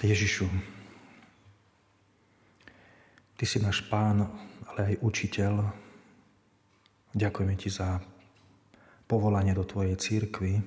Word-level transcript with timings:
Ježišu, 0.00 0.48
Ty 3.36 3.44
si 3.44 3.60
náš 3.60 3.84
pán, 3.88 4.28
ale 4.68 4.80
aj 4.96 5.00
učiteľ. 5.04 5.60
Ďakujeme 7.12 7.56
Ti 7.56 7.68
za 7.68 8.00
povolanie 9.04 9.52
do 9.52 9.64
Tvojej 9.64 9.96
církvy. 10.00 10.60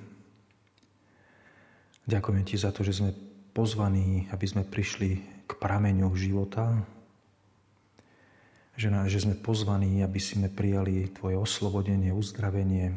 Ďakujeme 2.06 2.42
Ti 2.46 2.54
za 2.58 2.70
to, 2.70 2.86
že 2.86 2.98
sme 2.98 3.10
pozvaní, 3.50 4.30
aby 4.30 4.46
sme 4.46 4.62
prišli 4.62 5.10
k 5.46 5.52
prameňu 5.58 6.14
života, 6.14 6.70
že, 8.78 8.90
že 8.90 9.18
sme 9.18 9.34
pozvaní, 9.34 10.02
aby 10.02 10.18
sme 10.22 10.46
prijali 10.46 11.10
Tvoje 11.10 11.38
oslobodenie, 11.38 12.14
uzdravenie, 12.14 12.90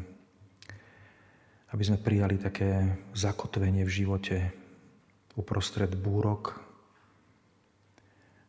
aby 1.74 1.82
sme 1.82 1.98
prijali 1.98 2.38
také 2.38 2.98
zakotvenie 3.14 3.82
v 3.82 3.90
živote, 3.90 4.57
uprostred 5.38 5.94
búrok, 5.94 6.58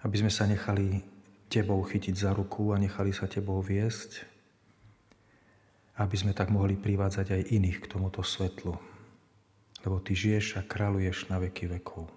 aby 0.02 0.16
sme 0.18 0.34
sa 0.34 0.50
nechali 0.50 1.06
Tebou 1.50 1.82
chytiť 1.82 2.14
za 2.14 2.34
ruku 2.34 2.74
a 2.74 2.82
nechali 2.82 3.10
sa 3.10 3.26
Tebou 3.26 3.62
viesť, 3.62 4.22
aby 5.98 6.16
sme 6.18 6.34
tak 6.34 6.54
mohli 6.54 6.78
privádzať 6.78 7.34
aj 7.34 7.50
iných 7.54 7.78
k 7.86 7.90
tomuto 7.90 8.22
svetlu. 8.26 8.78
Lebo 9.86 9.98
Ty 10.02 10.14
žiješ 10.14 10.58
a 10.58 10.66
kráľuješ 10.66 11.30
na 11.34 11.42
veky 11.42 11.70
vekov. 11.74 12.10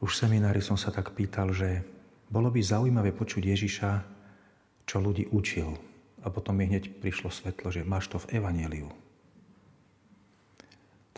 Už 0.00 0.16
v 0.16 0.20
seminári 0.24 0.64
som 0.64 0.80
sa 0.80 0.88
tak 0.88 1.12
pýtal, 1.12 1.52
že 1.52 1.84
bolo 2.32 2.48
by 2.48 2.62
zaujímavé 2.62 3.12
počuť 3.12 3.42
Ježiša, 3.52 3.90
čo 4.88 4.96
ľudí 5.02 5.28
učil. 5.28 5.76
A 6.24 6.32
potom 6.32 6.56
mi 6.56 6.64
hneď 6.70 7.02
prišlo 7.02 7.28
svetlo, 7.28 7.68
že 7.68 7.84
máš 7.84 8.08
to 8.08 8.16
v 8.16 8.40
Evangeliu. 8.40 8.99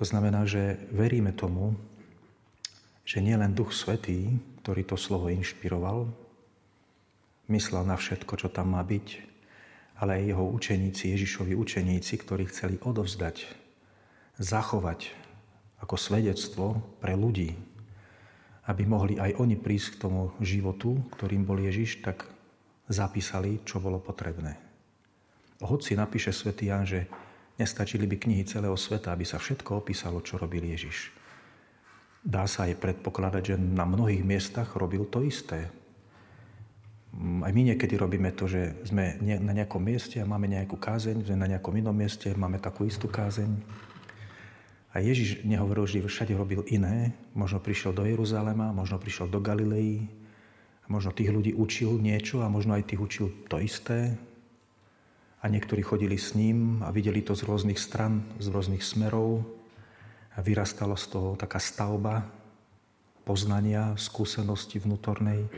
To 0.03 0.11
znamená, 0.11 0.43
že 0.43 0.83
veríme 0.91 1.31
tomu, 1.31 1.79
že 3.07 3.23
nielen 3.23 3.55
Duch 3.55 3.71
Svetý, 3.71 4.35
ktorý 4.59 4.83
to 4.83 4.99
slovo 4.99 5.31
inšpiroval, 5.31 6.11
myslel 7.47 7.87
na 7.87 7.95
všetko, 7.95 8.35
čo 8.35 8.51
tam 8.51 8.75
má 8.75 8.83
byť, 8.83 9.07
ale 10.03 10.19
aj 10.19 10.23
jeho 10.27 10.45
učeníci, 10.59 11.15
Ježišovi 11.15 11.55
učeníci, 11.55 12.19
ktorí 12.19 12.51
chceli 12.51 12.83
odovzdať, 12.83 13.47
zachovať 14.43 15.15
ako 15.79 15.95
svedectvo 15.95 16.83
pre 16.99 17.15
ľudí, 17.15 17.55
aby 18.67 18.83
mohli 18.83 19.23
aj 19.23 19.39
oni 19.39 19.55
prísť 19.55 19.87
k 19.95 20.03
tomu 20.03 20.35
životu, 20.43 20.99
ktorým 21.15 21.47
bol 21.47 21.63
Ježiš, 21.63 22.03
tak 22.03 22.27
zapísali, 22.91 23.63
čo 23.63 23.79
bolo 23.79 24.03
potrebné. 24.03 24.59
Hoci 25.63 25.95
napíše 25.95 26.35
svätý 26.35 26.75
Jan, 26.75 26.91
že 26.91 27.07
Nestačili 27.61 28.09
by 28.09 28.17
knihy 28.17 28.45
celého 28.49 28.75
sveta, 28.75 29.13
aby 29.13 29.29
sa 29.29 29.37
všetko 29.37 29.85
opísalo, 29.85 30.25
čo 30.25 30.41
robil 30.41 30.65
Ježiš. 30.65 31.13
Dá 32.23 32.49
sa 32.49 32.71
aj 32.71 32.81
predpokladať, 32.81 33.43
že 33.43 33.57
na 33.59 33.85
mnohých 33.85 34.23
miestach 34.25 34.73
robil 34.79 35.05
to 35.11 35.21
isté. 35.27 35.69
Aj 37.13 37.53
my 37.53 37.63
niekedy 37.75 37.99
robíme 38.01 38.33
to, 38.33 38.49
že 38.49 38.89
sme 38.89 39.21
na 39.21 39.53
nejakom 39.53 39.83
mieste 39.85 40.17
a 40.17 40.25
máme 40.25 40.49
nejakú 40.49 40.81
kázeň, 40.81 41.29
sme 41.29 41.37
na 41.37 41.51
nejakom 41.51 41.77
inom 41.77 41.93
mieste, 41.93 42.33
máme 42.33 42.57
takú 42.57 42.89
istú 42.89 43.05
kázeň. 43.05 43.53
A 44.97 45.05
Ježiš 45.05 45.45
nehovoril, 45.45 45.85
že 45.85 46.01
všade 46.01 46.33
robil 46.33 46.65
iné. 46.73 47.13
Možno 47.37 47.61
prišiel 47.61 47.93
do 47.93 48.09
Jeruzalema, 48.09 48.73
možno 48.73 48.97
prišiel 48.97 49.29
do 49.29 49.45
Galilei, 49.45 50.09
možno 50.89 51.13
tých 51.13 51.33
ľudí 51.33 51.53
učil 51.53 52.01
niečo 52.01 52.41
a 52.41 52.49
možno 52.49 52.77
aj 52.81 52.89
tých 52.89 53.01
učil 53.01 53.27
to 53.49 53.61
isté 53.61 54.17
a 55.43 55.51
niektorí 55.51 55.83
chodili 55.83 56.15
s 56.15 56.39
ním 56.39 56.87
a 56.87 56.95
videli 56.95 57.19
to 57.19 57.35
z 57.35 57.43
rôznych 57.43 57.79
stran, 57.79 58.23
z 58.39 58.47
rôznych 58.47 58.87
smerov 58.87 59.43
a 60.33 60.39
vyrastala 60.39 60.95
z 60.95 61.11
toho 61.11 61.35
taká 61.35 61.59
stavba 61.59 62.23
poznania, 63.27 63.99
skúsenosti 63.99 64.79
vnútornej. 64.79 65.51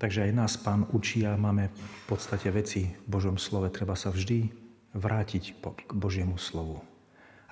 Takže 0.00 0.30
aj 0.30 0.32
nás 0.32 0.52
pán 0.56 0.88
učí 0.94 1.28
a 1.28 1.36
máme 1.36 1.68
v 1.68 2.02
podstate 2.08 2.48
veci 2.48 2.88
v 2.88 3.06
Božom 3.08 3.36
slove. 3.36 3.68
Treba 3.68 3.92
sa 3.92 4.08
vždy 4.08 4.48
vrátiť 4.96 5.58
k 5.60 5.92
Božiemu 5.92 6.40
slovu. 6.40 6.80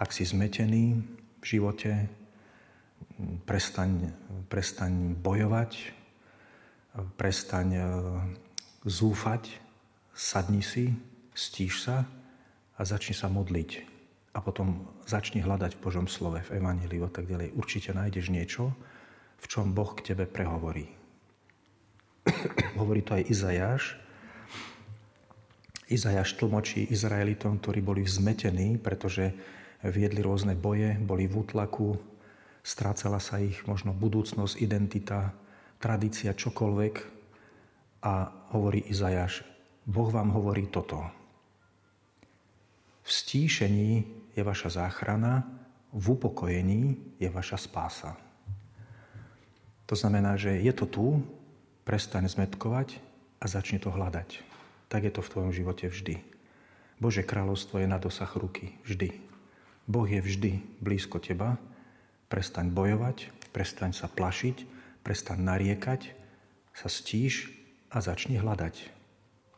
Ak 0.00 0.12
si 0.12 0.24
zmetený 0.24 1.04
v 1.42 1.44
živote, 1.44 2.06
prestaň, 3.44 4.12
prestaň 4.48 5.16
bojovať, 5.20 5.72
prestaň 7.16 7.68
e, 7.76 7.82
zúfať, 8.84 9.52
sadni 10.16 10.64
si, 10.64 10.92
stíš 11.36 11.84
sa 11.84 12.08
a 12.74 12.80
začni 12.82 13.12
sa 13.12 13.28
modliť. 13.28 13.84
A 14.32 14.40
potom 14.40 14.88
začni 15.04 15.44
hľadať 15.44 15.76
v 15.76 15.82
Božom 15.84 16.08
slove, 16.08 16.40
v 16.40 16.54
Evaníliu 16.60 17.04
a 17.04 17.12
tak 17.12 17.28
ďalej. 17.28 17.56
Určite 17.56 17.92
nájdeš 17.92 18.32
niečo, 18.32 18.72
v 19.40 19.44
čom 19.48 19.76
Boh 19.76 19.92
k 19.92 20.12
tebe 20.12 20.24
prehovorí. 20.24 20.88
Hovorí 22.80 23.00
to 23.04 23.16
aj 23.16 23.28
Izajáš. 23.28 23.84
Izajáš 25.86 26.34
tlmočí 26.36 26.88
Izraelitom, 26.90 27.62
ktorí 27.62 27.78
boli 27.78 28.02
vzmetení, 28.02 28.76
pretože 28.76 29.30
viedli 29.86 30.18
rôzne 30.18 30.58
boje, 30.58 30.98
boli 30.98 31.30
v 31.30 31.46
útlaku, 31.46 31.94
strácala 32.66 33.22
sa 33.22 33.38
ich 33.38 33.62
možno 33.70 33.94
budúcnosť, 33.94 34.58
identita, 34.58 35.30
tradícia, 35.78 36.34
čokoľvek. 36.34 36.94
A 38.02 38.14
hovorí 38.52 38.82
Izajáš, 38.90 39.46
Boh 39.86 40.10
vám 40.10 40.34
hovorí 40.34 40.66
toto. 40.66 41.25
V 43.06 43.10
stíšení 43.14 44.02
je 44.34 44.42
vaša 44.42 44.82
záchrana, 44.82 45.46
v 45.94 46.18
upokojení 46.18 46.98
je 47.22 47.30
vaša 47.30 47.54
spása. 47.54 48.18
To 49.86 49.94
znamená, 49.94 50.34
že 50.34 50.58
je 50.58 50.74
to 50.74 50.90
tu, 50.90 51.06
prestaň 51.86 52.26
zmetkovať 52.26 52.98
a 53.38 53.46
začni 53.46 53.78
to 53.78 53.94
hľadať. 53.94 54.42
Tak 54.90 55.06
je 55.06 55.12
to 55.14 55.22
v 55.22 55.30
tvojom 55.30 55.52
živote 55.54 55.86
vždy. 55.86 56.18
Bože 56.98 57.22
kráľovstvo 57.22 57.78
je 57.78 57.86
na 57.86 58.02
dosah 58.02 58.28
ruky. 58.34 58.74
Vždy. 58.82 59.14
Boh 59.86 60.10
je 60.10 60.18
vždy 60.18 60.82
blízko 60.82 61.22
teba. 61.22 61.62
Prestaň 62.26 62.74
bojovať, 62.74 63.30
prestaň 63.54 63.94
sa 63.94 64.10
plašiť, 64.10 64.66
prestaň 65.06 65.38
nariekať, 65.46 66.10
sa 66.74 66.90
stíš 66.90 67.54
a 67.94 68.02
začni 68.02 68.42
hľadať. 68.42 68.90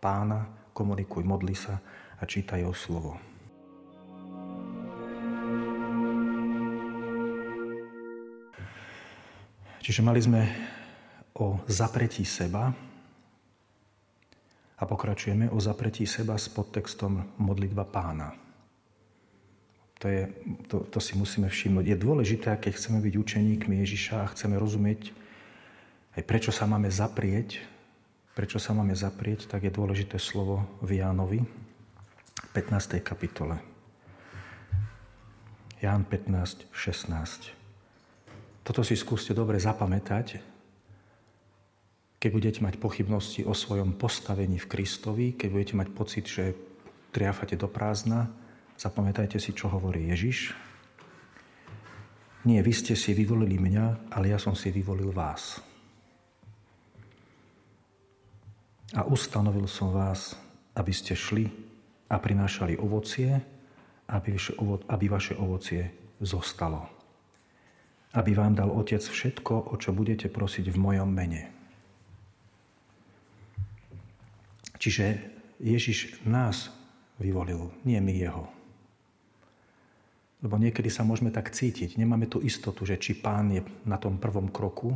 Pána, 0.04 0.52
komunikuj, 0.76 1.24
modli 1.24 1.56
sa 1.56 1.80
a 2.20 2.28
čítaj 2.28 2.60
jeho 2.60 2.76
slovo. 2.76 3.27
Čiže 9.88 10.04
mali 10.04 10.20
sme 10.20 10.44
o 11.40 11.64
zapretí 11.64 12.28
seba 12.28 12.68
a 14.76 14.82
pokračujeme 14.84 15.48
o 15.48 15.56
zapretí 15.56 16.04
seba 16.04 16.36
s 16.36 16.52
podtextom 16.52 17.40
modlitba 17.40 17.88
pána. 17.88 18.36
To, 20.04 20.06
je, 20.12 20.28
to, 20.68 20.84
to 20.92 21.00
si 21.00 21.16
musíme 21.16 21.48
všimnúť. 21.48 21.88
Je 21.88 21.96
dôležité, 21.96 22.52
keď 22.60 22.76
chceme 22.76 23.00
byť 23.00 23.14
učeníkmi 23.16 23.80
Ježiša 23.80 24.28
a 24.28 24.30
chceme 24.36 24.60
rozumieť 24.60 25.10
aj 26.18 26.26
prečo 26.26 26.50
sa 26.50 26.66
máme 26.66 26.90
zaprieť, 26.90 27.62
prečo 28.34 28.58
sa 28.58 28.74
máme 28.74 28.90
zaprieť, 28.90 29.46
tak 29.46 29.62
je 29.62 29.70
dôležité 29.70 30.18
slovo 30.18 30.66
v 30.82 30.98
Jánovi, 30.98 31.46
15. 32.58 32.98
kapitole. 33.06 33.62
Ján 35.78 36.02
15, 36.02 36.66
16. 36.74 37.57
Toto 38.68 38.84
si 38.84 39.00
skúste 39.00 39.32
dobre 39.32 39.56
zapamätať, 39.56 40.44
keď 42.20 42.30
budete 42.36 42.60
mať 42.60 42.76
pochybnosti 42.76 43.40
o 43.48 43.56
svojom 43.56 43.96
postavení 43.96 44.60
v 44.60 44.68
Kristovi, 44.68 45.32
keď 45.32 45.48
budete 45.48 45.74
mať 45.80 45.88
pocit, 45.96 46.28
že 46.28 46.52
triafate 47.08 47.56
do 47.56 47.64
prázdna, 47.64 48.28
zapamätajte 48.76 49.40
si, 49.40 49.56
čo 49.56 49.72
hovorí 49.72 50.12
Ježiš. 50.12 50.52
Nie, 52.44 52.60
vy 52.60 52.76
ste 52.76 52.92
si 52.92 53.16
vyvolili 53.16 53.56
mňa, 53.56 54.12
ale 54.12 54.36
ja 54.36 54.38
som 54.38 54.52
si 54.52 54.68
vyvolil 54.68 55.16
vás. 55.16 55.64
A 58.92 59.08
ustanovil 59.08 59.64
som 59.64 59.96
vás, 59.96 60.36
aby 60.76 60.92
ste 60.92 61.16
šli 61.16 61.48
a 62.12 62.20
prinášali 62.20 62.76
ovocie, 62.76 63.32
aby 64.12 65.06
vaše 65.08 65.32
ovocie 65.40 65.88
zostalo 66.20 66.97
aby 68.16 68.32
vám 68.32 68.56
dal 68.56 68.72
Otec 68.72 69.04
všetko, 69.04 69.72
o 69.72 69.74
čo 69.76 69.92
budete 69.92 70.32
prosiť 70.32 70.72
v 70.72 70.78
mojom 70.80 71.10
mene. 71.10 71.52
Čiže 74.78 75.18
Ježiš 75.58 76.22
nás 76.22 76.70
vyvolil, 77.18 77.74
nie 77.82 77.98
my 77.98 78.14
jeho. 78.14 78.46
Lebo 80.38 80.54
niekedy 80.54 80.86
sa 80.86 81.02
môžeme 81.02 81.34
tak 81.34 81.50
cítiť. 81.50 81.98
Nemáme 81.98 82.30
tú 82.30 82.38
istotu, 82.38 82.86
že 82.86 82.94
či 82.94 83.18
pán 83.18 83.50
je 83.50 83.66
na 83.82 83.98
tom 83.98 84.22
prvom 84.22 84.46
kroku. 84.54 84.94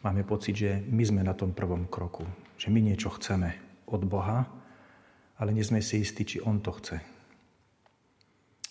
Máme 0.00 0.24
pocit, 0.24 0.56
že 0.56 0.80
my 0.88 1.04
sme 1.04 1.20
na 1.20 1.36
tom 1.36 1.52
prvom 1.52 1.84
kroku. 1.92 2.24
Že 2.56 2.72
my 2.72 2.80
niečo 2.80 3.12
chceme 3.12 3.52
od 3.84 4.02
Boha, 4.08 4.48
ale 5.36 5.52
nie 5.52 5.60
sme 5.60 5.84
si 5.84 6.00
istí, 6.00 6.24
či 6.24 6.40
on 6.40 6.64
to 6.64 6.72
chce. 6.72 7.11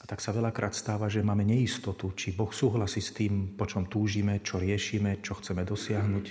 A 0.02 0.04
tak 0.10 0.18
sa 0.18 0.34
veľakrát 0.34 0.74
stáva, 0.74 1.06
že 1.06 1.22
máme 1.22 1.46
neistotu, 1.46 2.10
či 2.18 2.34
Boh 2.34 2.50
súhlasí 2.50 2.98
s 2.98 3.14
tým, 3.14 3.54
po 3.54 3.70
čom 3.70 3.86
túžime, 3.86 4.42
čo 4.42 4.58
riešime, 4.58 5.22
čo 5.22 5.38
chceme 5.38 5.62
dosiahnuť. 5.62 6.26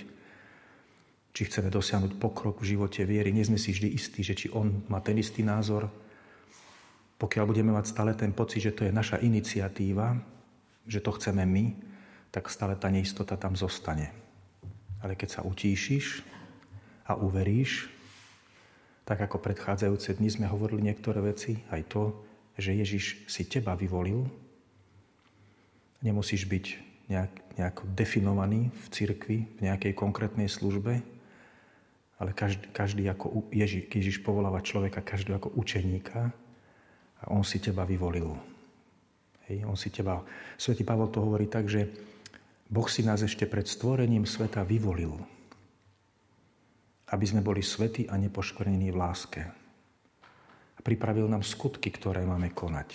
Či 1.31 1.41
chceme 1.47 1.71
dosiahnuť 1.71 2.19
pokrok 2.19 2.59
v 2.59 2.75
živote 2.75 3.07
viery. 3.07 3.31
Nie 3.31 3.47
sme 3.47 3.55
si 3.55 3.71
vždy 3.71 3.95
istí, 3.95 4.19
že 4.27 4.35
či 4.35 4.51
On 4.51 4.83
má 4.91 4.99
ten 4.99 5.15
istý 5.15 5.47
názor. 5.47 5.87
Pokiaľ 7.15 7.45
budeme 7.47 7.71
mať 7.71 7.95
stále 7.95 8.11
ten 8.11 8.35
pocit, 8.35 8.59
že 8.59 8.75
to 8.75 8.83
je 8.83 8.91
naša 8.91 9.23
iniciatíva, 9.23 10.19
že 10.83 10.99
to 10.99 11.15
chceme 11.15 11.47
my, 11.47 11.71
tak 12.35 12.51
stále 12.51 12.75
tá 12.75 12.91
neistota 12.91 13.39
tam 13.39 13.55
zostane. 13.55 14.11
Ale 14.99 15.15
keď 15.15 15.39
sa 15.39 15.41
utíšiš 15.47 16.27
a 17.07 17.15
uveríš, 17.15 17.87
tak 19.07 19.23
ako 19.23 19.39
predchádzajúce 19.39 20.19
dni 20.19 20.27
sme 20.27 20.51
hovorili 20.51 20.91
niektoré 20.91 21.23
veci, 21.23 21.63
aj 21.71 21.81
to, 21.87 22.30
že 22.59 22.75
Ježiš 22.75 23.23
si 23.27 23.47
teba 23.47 23.77
vyvolil. 23.77 24.27
Nemusíš 26.01 26.49
byť 26.49 26.65
nejak, 27.11 27.33
nejako 27.59 27.83
definovaný 27.93 28.71
v 28.71 28.85
cirkvi, 28.89 29.39
v 29.45 29.59
nejakej 29.59 29.93
konkrétnej 29.93 30.47
službe, 30.47 31.03
ale 32.21 32.29
každý, 32.37 32.65
každý 32.71 33.03
ako 33.09 33.49
Ježiš, 33.51 33.83
Ježiš 33.89 34.17
povoláva 34.21 34.61
človeka, 34.61 35.05
každý 35.05 35.35
ako 35.35 35.53
učeníka 35.57 36.31
a 37.21 37.23
on 37.29 37.45
si 37.45 37.61
teba 37.61 37.85
vyvolil. 37.85 38.33
Hej, 39.49 39.65
on 39.65 39.77
si 39.77 39.89
teba... 39.93 40.21
Svetý 40.57 40.85
Pavol 40.85 41.09
to 41.09 41.21
hovorí 41.21 41.49
tak, 41.49 41.67
že 41.69 41.89
Boh 42.71 42.87
si 42.87 43.03
nás 43.03 43.19
ešte 43.19 43.43
pred 43.49 43.67
stvorením 43.67 44.23
sveta 44.23 44.63
vyvolil, 44.63 45.17
aby 47.11 47.25
sme 47.27 47.43
boli 47.43 47.59
svety 47.59 48.07
a 48.07 48.15
nepoškvrnení 48.15 48.89
v 48.89 48.97
láske 48.97 49.60
pripravil 50.81 51.29
nám 51.29 51.45
skutky, 51.45 51.93
ktoré 51.93 52.25
máme 52.25 52.49
konať. 52.51 52.89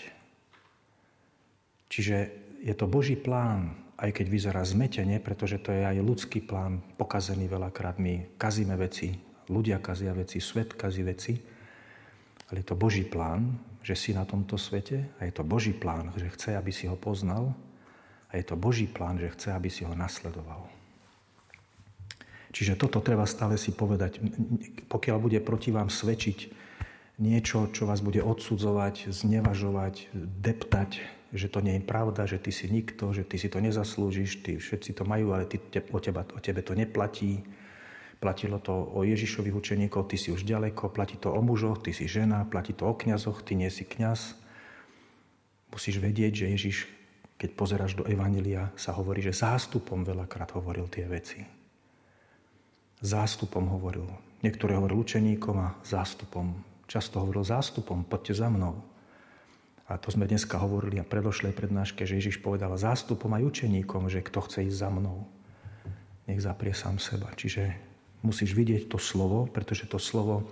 Čiže 1.87 2.17
je 2.61 2.75
to 2.75 2.91
Boží 2.91 3.15
plán, 3.15 3.79
aj 3.97 4.13
keď 4.13 4.27
vyzerá 4.29 4.63
zmetene, 4.67 5.23
pretože 5.23 5.63
to 5.63 5.73
je 5.73 5.87
aj 5.87 5.97
ľudský 6.03 6.45
plán, 6.45 6.83
pokazený 7.01 7.49
veľakrát. 7.49 7.97
My 7.97 8.37
kazíme 8.37 8.77
veci, 8.77 9.17
ľudia 9.49 9.81
kazia 9.81 10.13
veci, 10.13 10.43
svet 10.43 10.77
kazí 10.77 11.01
veci, 11.07 11.33
ale 12.51 12.61
je 12.61 12.67
to 12.67 12.77
Boží 12.77 13.07
plán, 13.07 13.57
že 13.81 13.95
si 13.95 14.11
na 14.13 14.27
tomto 14.27 14.59
svete 14.59 15.17
a 15.17 15.25
je 15.25 15.33
to 15.33 15.47
Boží 15.47 15.73
plán, 15.73 16.11
že 16.19 16.29
chce, 16.35 16.59
aby 16.59 16.75
si 16.75 16.91
ho 16.91 16.99
poznal 16.99 17.55
a 18.29 18.33
je 18.35 18.45
to 18.45 18.59
Boží 18.59 18.91
plán, 18.91 19.17
že 19.17 19.31
chce, 19.33 19.55
aby 19.55 19.71
si 19.71 19.87
ho 19.87 19.95
nasledoval. 19.95 20.67
Čiže 22.51 22.81
toto 22.81 23.05
treba 23.05 23.29
stále 23.29 23.61
si 23.61 23.71
povedať. 23.77 24.19
Pokiaľ 24.89 25.17
bude 25.21 25.39
proti 25.45 25.69
vám 25.69 25.93
svedčiť 25.93 26.66
niečo, 27.17 27.73
čo 27.73 27.89
vás 27.89 28.05
bude 28.05 28.21
odsudzovať, 28.21 29.09
znevažovať, 29.09 30.13
deptať, 30.15 31.01
že 31.33 31.49
to 31.51 31.65
nie 31.65 31.81
je 31.81 31.85
pravda, 31.85 32.23
že 32.29 32.39
ty 32.39 32.53
si 32.53 32.69
nikto, 32.69 33.11
že 33.11 33.25
ty 33.27 33.37
si 33.41 33.49
to 33.51 33.59
nezaslúžiš, 33.59 34.45
ty 34.45 34.53
všetci 34.61 34.97
to 34.97 35.03
majú, 35.09 35.35
ale 35.35 35.49
ty, 35.49 35.59
te, 35.59 35.83
o, 35.91 35.99
teba, 35.99 36.23
o 36.23 36.41
tebe 36.41 36.63
to 36.63 36.77
neplatí. 36.77 37.43
Platilo 38.17 38.57
to 38.57 38.73
o 38.73 39.05
Ježišových 39.05 39.53
učeníkov, 39.53 40.09
ty 40.09 40.17
si 40.17 40.33
už 40.33 40.49
ďaleko, 40.49 40.89
platí 40.89 41.21
to 41.21 41.29
o 41.29 41.41
mužoch, 41.45 41.85
ty 41.85 41.93
si 41.93 42.09
žena, 42.09 42.49
platí 42.49 42.73
to 42.73 42.89
o 42.89 42.97
kňazoch, 42.97 43.45
ty 43.45 43.53
nie 43.53 43.69
si 43.69 43.85
kňaz. 43.85 44.33
Musíš 45.69 46.01
vedieť, 46.01 46.33
že 46.33 46.53
Ježiš, 46.57 46.77
keď 47.37 47.51
pozeráš 47.53 47.93
do 48.01 48.09
Evanelia, 48.09 48.73
sa 48.81 48.97
hovorí, 48.97 49.21
že 49.21 49.37
zástupom 49.37 50.01
veľakrát 50.01 50.57
hovoril 50.57 50.89
tie 50.89 51.05
veci. 51.05 51.45
Zástupom 53.05 53.69
hovoril. 53.69 54.09
Niektoré 54.41 54.81
hovoril 54.81 55.05
učeníkom 55.05 55.57
a 55.61 55.77
zástupom 55.85 56.76
často 56.87 57.23
hovoril 57.23 57.43
zástupom, 57.47 58.07
poďte 58.07 58.43
za 58.43 58.49
mnou. 58.51 58.83
A 59.87 59.95
to 60.03 60.11
sme 60.11 60.27
dneska 60.27 60.59
hovorili 60.59 60.99
a 60.99 61.07
predošlej 61.07 61.55
prednáške, 61.55 62.03
že 62.03 62.19
Ježiš 62.19 62.43
povedal 62.43 62.75
zástupom 62.75 63.31
aj 63.39 63.47
učeníkom, 63.47 64.11
že 64.11 64.23
kto 64.23 64.43
chce 64.43 64.67
ísť 64.67 64.79
za 64.83 64.91
mnou, 64.91 65.31
nech 66.27 66.43
zaprie 66.43 66.75
sám 66.75 66.99
seba. 66.99 67.31
Čiže 67.39 67.71
musíš 68.27 68.51
vidieť 68.59 68.91
to 68.91 68.99
slovo, 68.99 69.47
pretože 69.47 69.87
to 69.87 70.03
slovo 70.03 70.43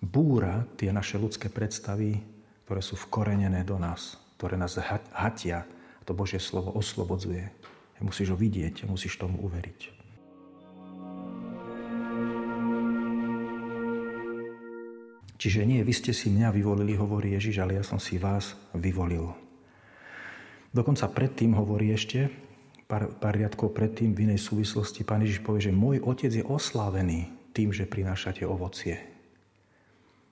búra 0.00 0.64
tie 0.80 0.88
naše 0.88 1.20
ľudské 1.20 1.52
predstavy, 1.52 2.16
ktoré 2.64 2.80
sú 2.80 2.96
vkorenené 2.96 3.60
do 3.68 3.76
nás, 3.76 4.16
ktoré 4.40 4.56
nás 4.56 4.80
hatia. 5.12 5.68
To 6.08 6.16
Božie 6.16 6.40
slovo 6.40 6.72
oslobodzuje. 6.74 7.46
Musíš 8.02 8.34
ho 8.34 8.38
vidieť, 8.40 8.88
musíš 8.90 9.14
tomu 9.14 9.38
uveriť. 9.46 10.01
Čiže 15.42 15.66
nie, 15.66 15.82
vy 15.82 15.90
ste 15.90 16.14
si 16.14 16.30
mňa 16.30 16.54
vyvolili, 16.54 16.94
hovorí 16.94 17.34
Ježiš, 17.34 17.58
ale 17.58 17.74
ja 17.74 17.82
som 17.82 17.98
si 17.98 18.14
vás 18.14 18.54
vyvolil. 18.78 19.26
Dokonca 20.70 21.10
predtým 21.10 21.58
hovorí 21.58 21.90
ešte, 21.90 22.30
pár, 22.86 23.10
pár 23.18 23.34
riadkov 23.34 23.74
predtým, 23.74 24.14
v 24.14 24.30
inej 24.30 24.38
súvislosti, 24.38 25.02
pán 25.02 25.26
Ježiš 25.26 25.42
povie, 25.42 25.66
že 25.66 25.74
môj 25.74 25.98
otec 25.98 26.30
je 26.30 26.46
oslávený 26.46 27.26
tým, 27.58 27.74
že 27.74 27.90
prinášate 27.90 28.46
ovocie. 28.46 29.02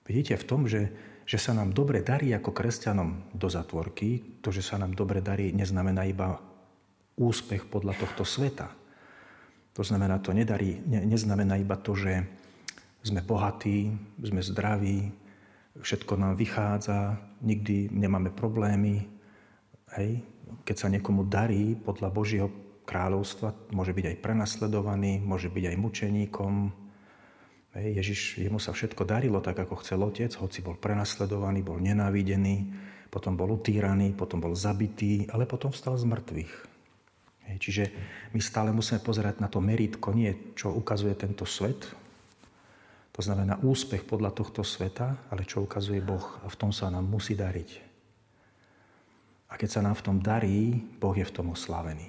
Vidíte 0.07 0.39
v 0.39 0.47
tom, 0.47 0.63
že, 0.63 0.95
že 1.27 1.35
sa 1.35 1.51
nám 1.51 1.75
dobre 1.75 1.99
darí 1.99 2.31
ako 2.31 2.55
kresťanom 2.55 3.35
do 3.35 3.51
zatvorky, 3.51 4.39
to, 4.39 4.55
že 4.55 4.63
sa 4.63 4.79
nám 4.79 4.95
dobre 4.95 5.19
darí, 5.19 5.51
neznamená 5.51 6.07
iba 6.07 6.39
úspech 7.19 7.67
podľa 7.67 7.99
tohto 7.99 8.23
sveta. 8.23 8.71
To 9.75 9.83
znamená, 9.83 10.23
to 10.23 10.31
nedarí, 10.31 10.79
ne, 10.87 11.03
neznamená 11.03 11.59
iba 11.59 11.75
to, 11.75 11.99
že 11.99 12.23
sme 13.01 13.21
bohatí, 13.25 13.89
sme 14.21 14.41
zdraví, 14.45 15.09
všetko 15.79 16.13
nám 16.19 16.33
vychádza, 16.37 17.17
nikdy 17.41 17.89
nemáme 17.89 18.29
problémy. 18.29 19.07
Hej. 19.97 20.21
Keď 20.67 20.75
sa 20.77 20.91
niekomu 20.91 21.25
darí 21.25 21.73
podľa 21.79 22.09
Božieho 22.11 22.49
kráľovstva, 22.85 23.71
môže 23.71 23.95
byť 23.95 24.05
aj 24.13 24.17
prenasledovaný, 24.21 25.23
môže 25.23 25.47
byť 25.47 25.65
aj 25.71 25.77
mučeníkom. 25.79 26.53
Hej. 27.79 27.87
Ježiš, 28.03 28.21
jemu 28.43 28.59
sa 28.59 28.75
všetko 28.75 29.07
darilo 29.07 29.39
tak, 29.39 29.57
ako 29.57 29.79
chcel 29.81 30.03
otec, 30.03 30.31
hoci 30.37 30.59
bol 30.61 30.77
prenasledovaný, 30.77 31.63
bol 31.63 31.79
nenávidený, 31.79 32.67
potom 33.09 33.35
bol 33.35 33.55
utýraný, 33.55 34.13
potom 34.13 34.43
bol 34.43 34.53
zabitý, 34.55 35.25
ale 35.31 35.47
potom 35.47 35.71
vstal 35.71 35.95
z 35.97 36.05
mŕtvych. 36.05 36.53
Hej. 37.49 37.55
Čiže 37.57 37.83
my 38.35 38.39
stále 38.43 38.69
musíme 38.75 39.01
pozerať 39.01 39.41
na 39.41 39.47
to 39.47 39.63
meritko, 39.63 40.13
nie 40.13 40.53
čo 40.53 40.69
ukazuje 40.69 41.15
tento 41.15 41.47
svet, 41.47 41.97
to 43.11 43.19
znamená 43.19 43.59
úspech 43.59 44.07
podľa 44.07 44.31
tohto 44.31 44.63
sveta, 44.63 45.27
ale 45.27 45.43
čo 45.43 45.63
ukazuje 45.63 45.99
Boh 45.99 46.39
a 46.43 46.47
v 46.47 46.59
tom 46.59 46.71
sa 46.71 46.87
nám 46.87 47.03
musí 47.03 47.35
dariť. 47.35 47.91
A 49.51 49.59
keď 49.59 49.69
sa 49.69 49.81
nám 49.83 49.99
v 49.99 50.05
tom 50.07 50.17
darí, 50.23 50.79
Boh 50.95 51.11
je 51.11 51.27
v 51.27 51.35
tom 51.35 51.51
oslavený. 51.51 52.07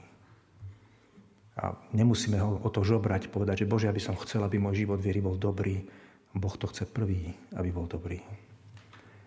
A 1.59 1.75
nemusíme 1.93 2.39
ho 2.39 2.63
o 2.63 2.71
to 2.71 2.87
žobrať, 2.87 3.29
povedať, 3.29 3.67
že 3.67 3.71
Bože, 3.71 3.91
aby 3.91 4.01
som 4.01 4.17
chcel, 4.23 4.47
aby 4.47 4.63
môj 4.63 4.87
život 4.87 5.03
viery 5.03 5.19
bol 5.19 5.35
dobrý. 5.37 5.85
Boh 6.33 6.55
to 6.57 6.71
chce 6.71 6.89
prvý, 6.89 7.35
aby 7.59 7.69
bol 7.75 7.85
dobrý. 7.91 8.23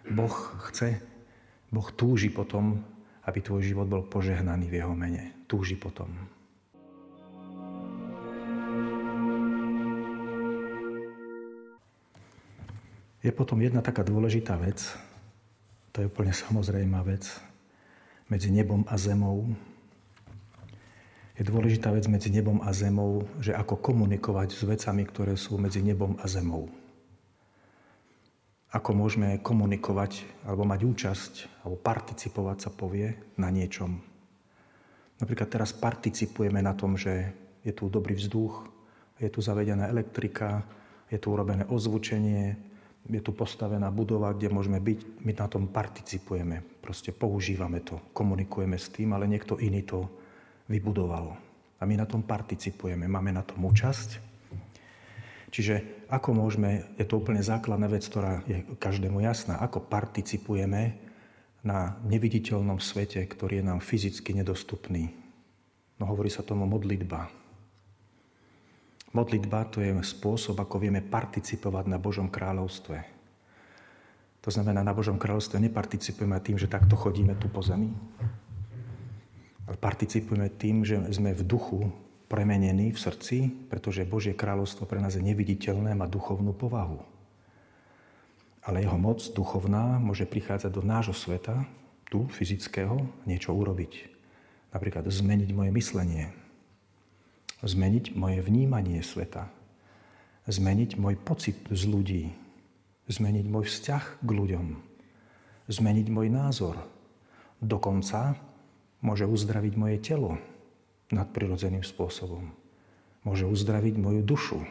Boh 0.10 0.34
chce, 0.72 0.96
Boh 1.70 1.86
túži 1.94 2.32
potom, 2.32 2.82
aby 3.27 3.39
tvoj 3.44 3.62
život 3.62 3.86
bol 3.86 4.08
požehnaný 4.08 4.72
v 4.72 4.77
jeho 4.79 4.96
mene. 4.96 5.46
Túži 5.46 5.77
potom. 5.77 6.10
Je 13.25 13.34
potom 13.34 13.58
jedna 13.58 13.82
taká 13.82 14.05
dôležitá 14.05 14.53
vec, 14.53 14.86
to 15.89 16.05
je 16.05 16.05
úplne 16.05 16.29
samozrejmá 16.29 17.01
vec, 17.01 17.25
medzi 18.29 18.53
nebom 18.53 18.86
a 18.86 19.01
zemou. 19.01 19.50
Je 21.34 21.41
dôležitá 21.41 21.89
vec 21.89 22.05
medzi 22.05 22.29
nebom 22.29 22.62
a 22.62 22.70
zemou, 22.70 23.25
že 23.41 23.58
ako 23.58 23.82
komunikovať 23.82 24.53
s 24.53 24.62
vecami, 24.62 25.10
ktoré 25.10 25.34
sú 25.41 25.58
medzi 25.58 25.82
nebom 25.82 26.22
a 26.22 26.29
zemou. 26.29 26.70
Ako 28.70 28.94
môžeme 28.94 29.41
komunikovať, 29.41 30.22
alebo 30.46 30.62
mať 30.70 30.86
účasť, 30.86 31.34
alebo 31.65 31.82
participovať 31.82 32.58
sa 32.62 32.70
povie 32.70 33.17
na 33.41 33.50
niečom. 33.50 34.05
Napríklad 35.17 35.50
teraz 35.50 35.74
participujeme 35.74 36.62
na 36.62 36.77
tom, 36.77 36.94
že 36.94 37.34
je 37.65 37.74
tu 37.74 37.89
dobrý 37.89 38.13
vzduch, 38.13 38.70
je 39.17 39.34
tu 39.34 39.41
zavedená 39.41 39.89
elektrika, 39.89 40.62
je 41.10 41.17
tu 41.17 41.34
urobené 41.34 41.65
ozvučenie, 41.65 42.75
je 43.05 43.21
tu 43.21 43.31
postavená 43.31 43.93
budova, 43.93 44.33
kde 44.33 44.50
môžeme 44.50 44.81
byť, 44.81 45.21
my 45.21 45.31
na 45.38 45.47
tom 45.47 45.69
participujeme, 45.69 46.62
proste 46.81 47.13
používame 47.13 47.85
to, 47.85 48.01
komunikujeme 48.17 48.77
s 48.77 48.89
tým, 48.89 49.13
ale 49.13 49.29
niekto 49.29 49.62
iný 49.62 49.85
to 49.85 50.09
vybudoval. 50.65 51.38
A 51.77 51.83
my 51.85 52.01
na 52.01 52.09
tom 52.09 52.25
participujeme, 52.25 53.05
máme 53.05 53.29
na 53.29 53.45
tom 53.45 53.62
účasť. 53.62 54.33
Čiže 55.53 56.07
ako 56.09 56.35
môžeme, 56.35 56.83
je 56.97 57.05
to 57.05 57.21
úplne 57.21 57.39
základná 57.45 57.88
vec, 57.88 58.03
ktorá 58.03 58.41
je 58.50 58.65
každému 58.81 59.21
jasná, 59.21 59.62
ako 59.62 59.85
participujeme 59.85 60.97
na 61.65 61.97
neviditeľnom 62.05 62.77
svete, 62.81 63.21
ktorý 63.25 63.62
je 63.62 63.65
nám 63.65 63.79
fyzicky 63.81 64.33
nedostupný. 64.38 65.13
No 66.01 66.09
hovorí 66.09 66.27
sa 66.29 66.43
tomu 66.43 66.67
modlitba. 66.67 67.44
Modlitba 69.15 69.63
to 69.72 69.79
je 69.79 69.95
spôsob, 70.03 70.60
ako 70.60 70.75
vieme 70.84 71.00
participovať 71.00 71.88
na 71.88 71.95
Božom 71.95 72.27
kráľovstve. 72.27 73.00
To 74.43 74.50
znamená, 74.51 74.84
na 74.84 74.91
Božom 74.91 75.15
kráľovstve 75.15 75.55
neparticipujeme 75.57 76.36
tým, 76.43 76.60
že 76.60 76.67
takto 76.67 77.00
chodíme 77.00 77.31
tu 77.39 77.48
po 77.48 77.63
zemi, 77.63 77.95
ale 79.65 79.75
participujeme 79.79 80.51
tým, 80.60 80.84
že 80.84 81.00
sme 81.15 81.31
v 81.31 81.48
duchu 81.48 81.79
premenení 82.27 82.91
v 82.91 83.00
srdci, 83.00 83.38
pretože 83.72 84.03
Božie 84.05 84.36
kráľovstvo 84.36 84.84
pre 84.84 85.00
nás 85.00 85.15
je 85.15 85.24
neviditeľné, 85.24 85.95
má 85.95 86.12
duchovnú 86.12 86.51
povahu. 86.51 87.00
Ale 88.67 88.84
jeho 88.84 89.00
moc 89.00 89.24
duchovná 89.31 89.95
môže 89.98 90.27
prichádzať 90.27 90.72
do 90.75 90.84
nášho 90.84 91.15
sveta, 91.15 91.63
tu, 92.12 92.27
fyzického, 92.29 93.01
niečo 93.25 93.55
urobiť. 93.55 94.12
Napríklad 94.75 95.07
zmeniť 95.07 95.50
moje 95.55 95.72
myslenie, 95.74 96.29
zmeniť 97.65 98.13
moje 98.13 98.39
vnímanie 98.45 99.01
sveta, 99.01 99.50
zmeniť 100.45 101.01
môj 101.01 101.17
pocit 101.17 101.57
z 101.74 101.81
ľudí, 101.89 102.24
zmeniť 103.10 103.45
môj 103.50 103.65
vzťah 103.65 104.22
k 104.22 104.29
ľuďom, 104.29 104.67
zmeniť 105.69 106.07
môj 106.13 106.27
názor. 106.29 106.77
Dokonca 107.57 108.38
môže 109.01 109.25
uzdraviť 109.25 109.74
moje 109.77 109.98
telo 110.01 110.38
nadprirodzeným 111.10 111.86
spôsobom. 111.86 112.53
Môže 113.25 113.50
uzdraviť 113.50 113.98
moju 113.98 114.22
dušu. 114.22 114.62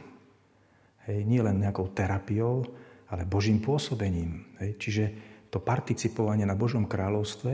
Hej, 1.10 1.26
nie 1.26 1.42
len 1.42 1.58
nejakou 1.58 1.90
terapiou, 1.90 2.62
ale 3.10 3.26
Božím 3.26 3.58
pôsobením. 3.58 4.46
Hej, 4.62 4.70
čiže 4.78 5.04
to 5.50 5.58
participovanie 5.58 6.46
na 6.46 6.58
Božom 6.58 6.86
kráľovstve 6.86 7.52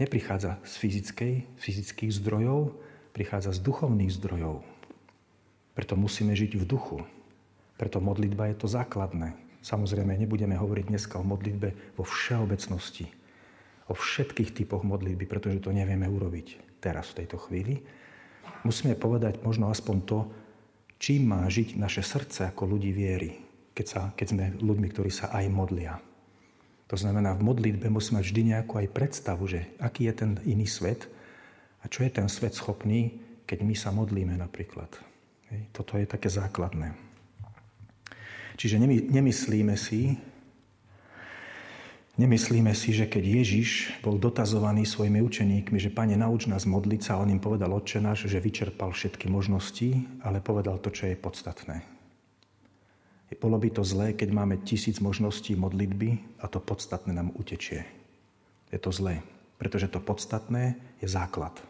neprichádza 0.00 0.60
z 0.64 0.72
fyzickej, 0.80 1.34
fyzických 1.56 2.12
zdrojov, 2.20 2.76
prichádza 3.12 3.56
z 3.56 3.60
duchovných 3.64 4.12
zdrojov. 4.12 4.77
Preto 5.78 5.94
musíme 5.94 6.34
žiť 6.34 6.58
v 6.58 6.66
duchu. 6.66 7.06
Preto 7.78 8.02
modlitba 8.02 8.50
je 8.50 8.58
to 8.58 8.66
základné. 8.66 9.38
Samozrejme, 9.62 10.18
nebudeme 10.18 10.58
hovoriť 10.58 10.90
dneska 10.90 11.22
o 11.22 11.24
modlitbe 11.26 11.94
vo 11.94 12.02
všeobecnosti. 12.02 13.06
O 13.86 13.94
všetkých 13.94 14.58
typoch 14.58 14.82
modlitby, 14.82 15.30
pretože 15.30 15.62
to 15.62 15.70
nevieme 15.70 16.10
urobiť 16.10 16.82
teraz 16.82 17.14
v 17.14 17.22
tejto 17.22 17.38
chvíli. 17.46 17.78
Musíme 18.66 18.98
povedať 18.98 19.38
možno 19.46 19.70
aspoň 19.70 19.96
to, 20.02 20.18
čím 20.98 21.30
má 21.30 21.46
žiť 21.46 21.78
naše 21.78 22.02
srdce 22.02 22.50
ako 22.50 22.74
ľudí 22.74 22.90
viery, 22.90 23.38
keď, 23.70 23.86
sa, 23.86 24.00
keď 24.18 24.26
sme 24.34 24.44
ľuďmi, 24.58 24.88
ktorí 24.90 25.14
sa 25.14 25.30
aj 25.30 25.46
modlia. 25.46 25.94
To 26.90 26.98
znamená, 26.98 27.38
v 27.38 27.46
modlitbe 27.54 27.86
musíme 27.86 28.18
mať 28.18 28.26
vždy 28.26 28.42
nejakú 28.50 28.82
aj 28.82 28.88
predstavu, 28.90 29.46
že 29.46 29.70
aký 29.78 30.10
je 30.10 30.26
ten 30.26 30.30
iný 30.42 30.66
svet 30.66 31.06
a 31.78 31.86
čo 31.86 32.02
je 32.02 32.10
ten 32.10 32.26
svet 32.26 32.58
schopný, 32.58 33.14
keď 33.46 33.62
my 33.62 33.74
sa 33.78 33.94
modlíme 33.94 34.34
napríklad. 34.34 35.07
Hej. 35.48 35.60
Toto 35.72 35.96
je 35.96 36.04
také 36.04 36.28
základné. 36.28 36.92
Čiže 38.58 38.82
nemyslíme 39.08 39.78
si, 39.78 40.18
nemyslíme 42.18 42.74
si, 42.74 42.90
že 42.90 43.06
keď 43.06 43.24
Ježiš 43.38 43.94
bol 44.02 44.18
dotazovaný 44.18 44.82
svojimi 44.82 45.22
učeníkmi, 45.22 45.78
že 45.78 45.94
Pane, 45.94 46.18
nauč 46.18 46.50
nás 46.50 46.66
modliť 46.66 47.00
sa, 47.00 47.22
on 47.22 47.30
im 47.30 47.38
povedal 47.38 47.70
Otče 47.70 48.02
že 48.18 48.42
vyčerpal 48.42 48.90
všetky 48.90 49.30
možnosti, 49.30 50.02
ale 50.26 50.42
povedal 50.42 50.82
to, 50.82 50.90
čo 50.90 51.06
je 51.06 51.14
podstatné. 51.14 51.86
Bolo 53.38 53.60
by 53.60 53.70
to 53.70 53.86
zlé, 53.86 54.18
keď 54.18 54.34
máme 54.34 54.58
tisíc 54.66 54.98
možností 54.98 55.54
modlitby 55.54 56.42
a 56.42 56.50
to 56.50 56.58
podstatné 56.58 57.14
nám 57.14 57.30
utečie. 57.38 57.86
Je 58.74 58.82
to 58.82 58.90
zlé, 58.90 59.22
pretože 59.62 59.86
to 59.86 60.02
podstatné 60.02 60.74
je 60.98 61.06
základ 61.06 61.67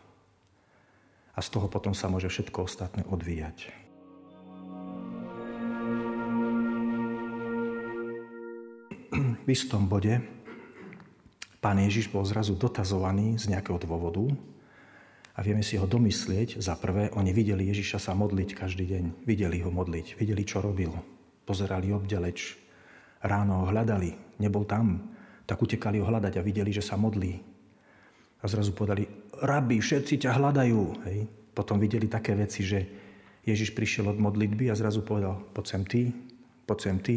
a 1.38 1.40
z 1.40 1.54
toho 1.54 1.70
potom 1.70 1.94
sa 1.94 2.10
môže 2.10 2.26
všetko 2.26 2.66
ostatné 2.66 3.06
odvíjať. 3.06 3.70
V 9.46 9.46
istom 9.46 9.86
bode 9.86 10.18
pán 11.62 11.78
Ježiš 11.78 12.10
bol 12.10 12.26
zrazu 12.26 12.58
dotazovaný 12.58 13.38
z 13.38 13.54
nejakého 13.54 13.78
dôvodu 13.78 14.26
a 15.38 15.46
vieme 15.46 15.62
si 15.62 15.78
ho 15.78 15.86
domyslieť. 15.86 16.58
Za 16.58 16.74
prvé, 16.74 17.14
oni 17.14 17.30
videli 17.30 17.70
Ježiša 17.70 18.02
sa 18.02 18.12
modliť 18.18 18.58
každý 18.58 18.90
deň. 18.90 19.04
Videli 19.22 19.62
ho 19.62 19.70
modliť, 19.70 20.18
videli, 20.18 20.42
čo 20.42 20.58
robil. 20.58 20.90
Pozerali 21.46 21.94
obďaleč, 21.94 22.58
ráno 23.22 23.62
ho 23.62 23.70
hľadali, 23.70 24.42
nebol 24.42 24.66
tam, 24.66 25.14
tak 25.46 25.62
utekali 25.62 26.02
ho 26.02 26.06
hľadať 26.10 26.34
a 26.34 26.42
videli, 26.42 26.74
že 26.74 26.82
sa 26.82 26.98
modlí. 26.98 27.57
A 28.38 28.44
zrazu 28.46 28.70
povedali, 28.70 29.06
rabi, 29.42 29.82
všetci 29.82 30.22
ťa 30.22 30.38
hľadajú. 30.38 30.80
Hej. 31.10 31.18
Potom 31.54 31.82
videli 31.82 32.06
také 32.06 32.38
veci, 32.38 32.62
že 32.62 32.86
Ježiš 33.42 33.74
prišiel 33.74 34.14
od 34.14 34.18
modlitby 34.20 34.70
a 34.70 34.78
zrazu 34.78 35.02
povedal, 35.02 35.42
poď 35.50 35.64
sem 35.66 35.82
ty, 35.82 36.02
poď 36.68 36.78
sem 36.78 36.96
ty, 37.02 37.16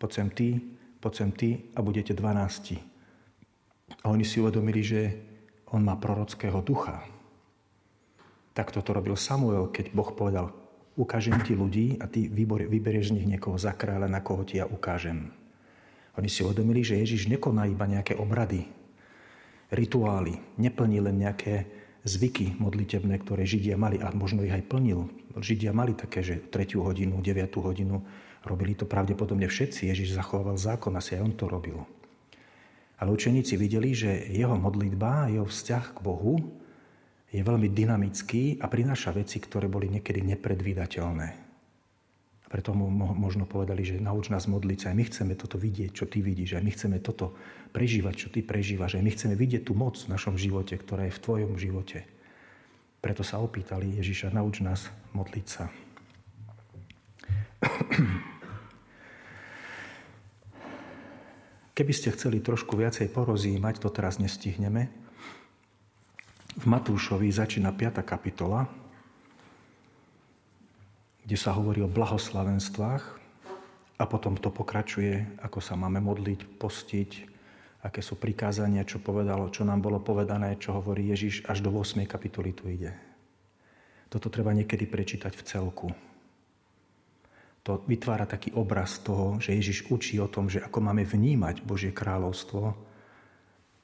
poď 0.00 0.10
sem 0.12 0.28
ty, 0.32 0.48
poď 1.02 1.12
sem 1.12 1.30
ty 1.34 1.48
a 1.76 1.84
budete 1.84 2.16
dvanácti. 2.16 2.80
A 4.00 4.08
oni 4.08 4.24
si 4.24 4.40
uvedomili, 4.40 4.80
že 4.80 5.00
on 5.74 5.82
má 5.82 5.98
prorockého 5.98 6.62
ducha. 6.62 7.02
Tak 8.56 8.72
toto 8.72 8.96
robil 8.96 9.18
Samuel, 9.18 9.68
keď 9.68 9.92
Boh 9.92 10.08
povedal, 10.16 10.54
ukážem 10.96 11.36
ti 11.44 11.52
ľudí 11.52 12.00
a 12.00 12.08
ty 12.08 12.30
vyberieš 12.32 13.12
z 13.12 13.20
nich 13.20 13.28
niekoho 13.28 13.60
za 13.60 13.76
kráľa, 13.76 14.08
na 14.08 14.24
koho 14.24 14.46
ti 14.48 14.56
ja 14.56 14.64
ukážem. 14.64 15.28
Oni 16.16 16.32
si 16.32 16.40
uvedomili, 16.40 16.80
že 16.80 16.96
Ježiš 16.96 17.28
nekoná 17.28 17.68
iba 17.68 17.84
nejaké 17.84 18.16
obrady, 18.16 18.64
rituály, 19.70 20.38
neplní 20.58 21.02
len 21.02 21.22
nejaké 21.22 21.66
zvyky 22.06 22.54
modlitebné, 22.62 23.18
ktoré 23.22 23.42
Židia 23.42 23.74
mali 23.74 23.98
a 23.98 24.14
možno 24.14 24.46
ich 24.46 24.54
aj 24.54 24.66
plnil. 24.70 25.10
Židia 25.36 25.74
mali 25.74 25.92
také, 25.92 26.22
že 26.22 26.38
3 26.38 26.78
hodinu, 26.78 27.18
9 27.20 27.50
hodinu 27.60 28.00
robili 28.46 28.78
to 28.78 28.86
pravdepodobne 28.86 29.50
všetci. 29.50 29.90
Ježiš 29.90 30.14
zachovával 30.16 30.56
zákon, 30.56 30.94
asi 30.94 31.18
aj 31.18 31.22
on 31.26 31.34
to 31.34 31.50
robil. 31.50 31.82
Ale 32.96 33.12
učeníci 33.12 33.60
videli, 33.60 33.92
že 33.92 34.32
jeho 34.32 34.56
modlitba, 34.56 35.28
jeho 35.28 35.44
vzťah 35.44 35.84
k 35.92 35.98
Bohu 36.00 36.40
je 37.28 37.42
veľmi 37.44 37.68
dynamický 37.68 38.62
a 38.62 38.70
prináša 38.70 39.12
veci, 39.12 39.36
ktoré 39.36 39.68
boli 39.68 39.92
niekedy 39.92 40.24
nepredvídateľné. 40.24 41.45
Preto 42.56 42.72
mu 42.72 42.88
možno 42.88 43.44
povedali, 43.44 43.84
že 43.84 44.00
nauč 44.00 44.32
nás 44.32 44.48
modliť 44.48 44.78
sa. 44.80 44.88
Aj 44.88 44.96
my 44.96 45.04
chceme 45.04 45.36
toto 45.36 45.60
vidieť, 45.60 45.92
čo 45.92 46.08
ty 46.08 46.24
vidíš. 46.24 46.56
Aj 46.56 46.64
my 46.64 46.72
chceme 46.72 46.96
toto 47.04 47.36
prežívať, 47.68 48.14
čo 48.16 48.32
ty 48.32 48.40
prežívaš. 48.40 48.96
Aj 48.96 49.04
my 49.04 49.12
chceme 49.12 49.36
vidieť 49.36 49.68
tú 49.68 49.76
moc 49.76 50.00
v 50.00 50.08
našom 50.08 50.40
živote, 50.40 50.72
ktorá 50.72 51.04
je 51.04 51.12
v 51.12 51.20
tvojom 51.20 51.52
živote. 51.60 52.08
Preto 53.04 53.20
sa 53.20 53.44
opýtali 53.44 54.00
Ježiša, 54.00 54.32
nauč 54.32 54.64
nás 54.64 54.88
modliť 55.12 55.46
sa. 55.52 55.68
Keby 61.76 61.92
ste 61.92 62.08
chceli 62.16 62.40
trošku 62.40 62.72
viacej 62.72 63.12
porozímať, 63.12 63.84
to 63.84 63.92
teraz 63.92 64.16
nestihneme. 64.16 64.88
V 66.56 66.64
Matúšovi 66.64 67.28
začína 67.28 67.76
5. 67.76 68.00
kapitola, 68.00 68.64
kde 71.26 71.34
sa 71.34 71.50
hovorí 71.58 71.82
o 71.82 71.90
blahoslavenstvách 71.90 73.02
a 73.98 74.04
potom 74.06 74.38
to 74.38 74.54
pokračuje, 74.54 75.42
ako 75.42 75.58
sa 75.58 75.74
máme 75.74 75.98
modliť, 75.98 76.46
postiť, 76.62 77.10
aké 77.82 77.98
sú 77.98 78.14
prikázania, 78.14 78.86
čo 78.86 79.02
povedalo, 79.02 79.50
čo 79.50 79.66
nám 79.66 79.82
bolo 79.82 79.98
povedané, 79.98 80.54
čo 80.62 80.78
hovorí 80.78 81.10
Ježiš, 81.10 81.42
až 81.50 81.66
do 81.66 81.74
8. 81.74 82.06
kapitoly 82.06 82.54
tu 82.54 82.70
ide. 82.70 82.94
Toto 84.06 84.30
treba 84.30 84.54
niekedy 84.54 84.86
prečítať 84.86 85.34
v 85.34 85.42
celku. 85.42 85.88
To 87.66 87.82
vytvára 87.90 88.30
taký 88.30 88.54
obraz 88.54 89.02
toho, 89.02 89.42
že 89.42 89.50
Ježiš 89.58 89.90
učí 89.90 90.22
o 90.22 90.30
tom, 90.30 90.46
že 90.46 90.62
ako 90.62 90.78
máme 90.78 91.02
vnímať 91.02 91.66
Božie 91.66 91.90
kráľovstvo 91.90 92.78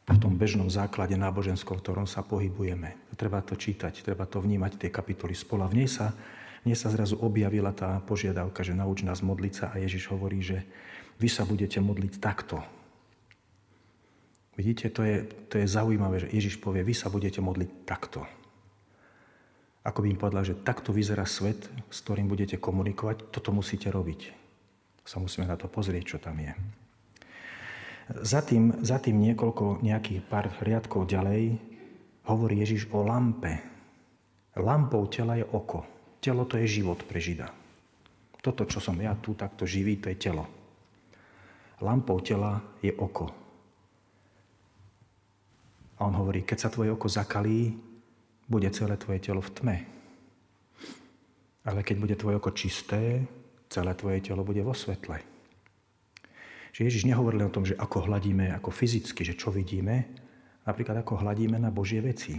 v 0.06 0.18
tom 0.22 0.38
bežnom 0.38 0.70
základe 0.70 1.18
náboženskom, 1.18 1.78
v 1.78 1.82
ktorom 1.82 2.06
sa 2.06 2.22
pohybujeme. 2.22 2.94
Treba 3.18 3.42
to 3.42 3.58
čítať, 3.58 4.06
treba 4.06 4.30
to 4.30 4.38
vnímať, 4.38 4.78
tie 4.78 4.90
kapitoly 4.94 5.34
spola. 5.34 5.66
V 5.66 5.82
nej 5.82 5.90
sa 5.90 6.14
mne 6.62 6.76
sa 6.78 6.94
zrazu 6.94 7.18
objavila 7.18 7.74
tá 7.74 7.98
požiadavka, 8.06 8.62
že 8.62 8.76
nauč 8.76 9.02
nás 9.02 9.18
modliť 9.18 9.52
sa 9.52 9.66
a 9.74 9.82
Ježiš 9.82 10.14
hovorí, 10.14 10.38
že 10.42 10.62
vy 11.18 11.26
sa 11.26 11.42
budete 11.42 11.82
modliť 11.82 12.12
takto. 12.22 12.62
Vidíte, 14.54 14.92
to 14.92 15.02
je, 15.02 15.26
to 15.48 15.58
je 15.58 15.66
zaujímavé, 15.66 16.22
že 16.22 16.32
Ježiš 16.32 16.60
povie, 16.60 16.84
vy 16.84 16.94
sa 16.94 17.08
budete 17.08 17.40
modliť 17.40 17.70
takto. 17.88 18.22
Ako 19.82 20.04
by 20.04 20.14
im 20.14 20.20
povedal, 20.20 20.46
že 20.46 20.60
takto 20.62 20.94
vyzerá 20.94 21.26
svet, 21.26 21.58
s 21.90 21.98
ktorým 22.06 22.30
budete 22.30 22.60
komunikovať, 22.60 23.34
toto 23.34 23.50
musíte 23.50 23.90
robiť. 23.90 24.30
Sa 25.02 25.18
musíme 25.18 25.50
na 25.50 25.58
to 25.58 25.66
pozrieť, 25.66 26.14
čo 26.14 26.18
tam 26.22 26.38
je. 26.38 26.54
Za 28.22 28.46
tým, 28.46 28.84
za 28.84 29.02
tým 29.02 29.18
niekoľko, 29.18 29.82
nejakých 29.82 30.20
pár 30.30 30.52
riadkov 30.62 31.10
ďalej 31.10 31.58
hovorí 32.28 32.62
Ježiš 32.62 32.86
o 32.94 33.02
lampe. 33.02 33.58
Lampou 34.54 35.08
tela 35.10 35.34
je 35.34 35.46
oko. 35.48 35.82
Telo 36.22 36.46
to 36.46 36.54
je 36.54 36.70
život 36.70 37.02
pre 37.02 37.18
Žida. 37.18 37.50
Toto, 38.38 38.62
čo 38.66 38.78
som 38.78 38.94
ja 38.98 39.14
tu 39.18 39.34
takto 39.34 39.66
živý, 39.66 39.98
to 39.98 40.10
je 40.10 40.18
telo. 40.18 40.46
Lampou 41.82 42.18
tela 42.22 42.58
je 42.78 42.94
oko. 42.94 43.26
A 45.98 46.06
on 46.06 46.14
hovorí, 46.18 46.42
keď 46.42 46.58
sa 46.58 46.70
tvoje 46.70 46.90
oko 46.90 47.06
zakalí, 47.06 47.74
bude 48.46 48.66
celé 48.74 48.98
tvoje 48.98 49.22
telo 49.22 49.38
v 49.38 49.50
tme. 49.54 49.76
Ale 51.62 51.86
keď 51.86 51.96
bude 52.02 52.18
tvoje 52.18 52.38
oko 52.42 52.50
čisté, 52.50 53.22
celé 53.70 53.94
tvoje 53.94 54.18
telo 54.22 54.42
bude 54.42 54.62
vo 54.66 54.74
svetle. 54.74 55.22
Že 56.74 56.90
Ježiš 56.90 57.06
nehovoril 57.06 57.46
o 57.46 57.54
tom, 57.54 57.62
že 57.62 57.78
ako 57.78 58.10
hľadíme 58.10 58.50
ako 58.58 58.74
fyzicky, 58.74 59.22
že 59.22 59.38
čo 59.38 59.54
vidíme, 59.54 60.10
napríklad 60.66 61.02
ako 61.06 61.22
hľadíme 61.22 61.62
na 61.62 61.70
Božie 61.70 62.02
veci. 62.02 62.34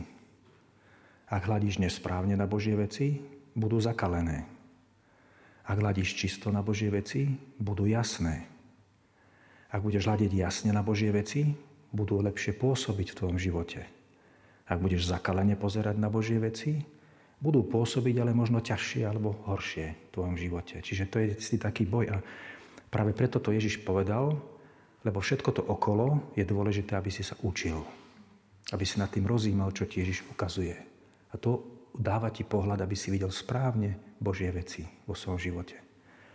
Ak 1.31 1.47
hľadíš 1.47 1.79
nesprávne 1.79 2.35
na 2.35 2.43
Božie 2.43 2.75
veci, 2.75 3.23
budú 3.53 3.77
zakalené. 3.81 4.45
Ak 5.63 5.79
hľadíš 5.79 6.19
čisto 6.19 6.51
na 6.51 6.59
Božie 6.59 6.91
veci, 6.91 7.29
budú 7.55 7.87
jasné. 7.87 8.45
Ak 9.71 9.81
budeš 9.81 10.05
hľadiť 10.05 10.31
jasne 10.35 10.69
na 10.75 10.83
Božie 10.83 11.09
veci, 11.09 11.49
budú 11.93 12.19
lepšie 12.19 12.57
pôsobiť 12.57 13.13
v 13.13 13.17
tvojom 13.17 13.37
živote. 13.39 13.81
Ak 14.67 14.81
budeš 14.81 15.07
zakalene 15.07 15.55
pozerať 15.55 15.95
na 15.97 16.11
Božie 16.11 16.41
veci, 16.41 16.83
budú 17.39 17.67
pôsobiť 17.67 18.15
ale 18.23 18.31
možno 18.31 18.63
ťažšie 18.63 19.03
alebo 19.03 19.35
horšie 19.47 19.87
v 19.91 20.11
tvojom 20.15 20.35
živote. 20.39 20.79
Čiže 20.79 21.05
to 21.11 21.17
je 21.19 21.27
si 21.39 21.55
taký 21.59 21.83
boj. 21.83 22.15
A 22.15 22.17
práve 22.87 23.11
preto 23.11 23.43
to 23.43 23.51
Ježiš 23.51 23.83
povedal, 23.83 24.39
lebo 25.03 25.19
všetko 25.19 25.49
to 25.51 25.63
okolo 25.67 26.31
je 26.39 26.47
dôležité, 26.47 26.95
aby 26.95 27.11
si 27.11 27.23
sa 27.27 27.35
učil. 27.43 27.83
Aby 28.71 28.87
si 28.87 28.95
nad 28.99 29.11
tým 29.11 29.27
rozímal, 29.27 29.75
čo 29.75 29.83
ti 29.83 29.99
Ježiš 29.99 30.23
ukazuje. 30.31 30.75
A 31.31 31.35
to 31.35 31.72
dáva 31.93 32.33
ti 32.33 32.41
pohľad, 32.41 32.81
aby 32.81 32.97
si 32.97 33.13
videl 33.13 33.29
správne 33.29 34.17
Božie 34.17 34.49
veci 34.49 34.85
vo 35.05 35.13
svojom 35.13 35.39
živote. 35.39 35.77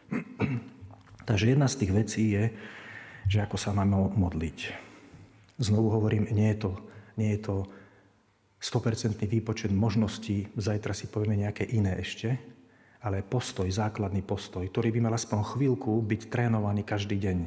Takže 1.29 1.53
jedna 1.53 1.69
z 1.69 1.79
tých 1.85 1.93
vecí 1.93 2.23
je, 2.33 2.45
že 3.29 3.45
ako 3.45 3.61
sa 3.61 3.77
máme 3.77 4.17
modliť. 4.17 4.59
Znovu 5.61 5.93
hovorím, 5.93 6.31
nie 6.31 6.55
je 6.55 6.59
to, 6.65 6.73
nie 7.19 7.31
je 7.37 7.41
to 7.45 7.57
100% 8.63 9.19
výpočet 9.27 9.71
možností, 9.75 10.49
zajtra 10.57 10.95
si 10.95 11.11
povieme 11.11 11.45
nejaké 11.45 11.67
iné 11.69 11.99
ešte, 11.99 12.39
ale 13.03 13.23
postoj, 13.23 13.71
základný 13.71 14.23
postoj, 14.27 14.67
ktorý 14.67 14.91
by 14.91 15.01
mal 15.07 15.15
aspoň 15.15 15.39
chvíľku 15.55 16.03
byť 16.03 16.21
trénovaný 16.31 16.83
každý 16.83 17.19
deň. 17.19 17.39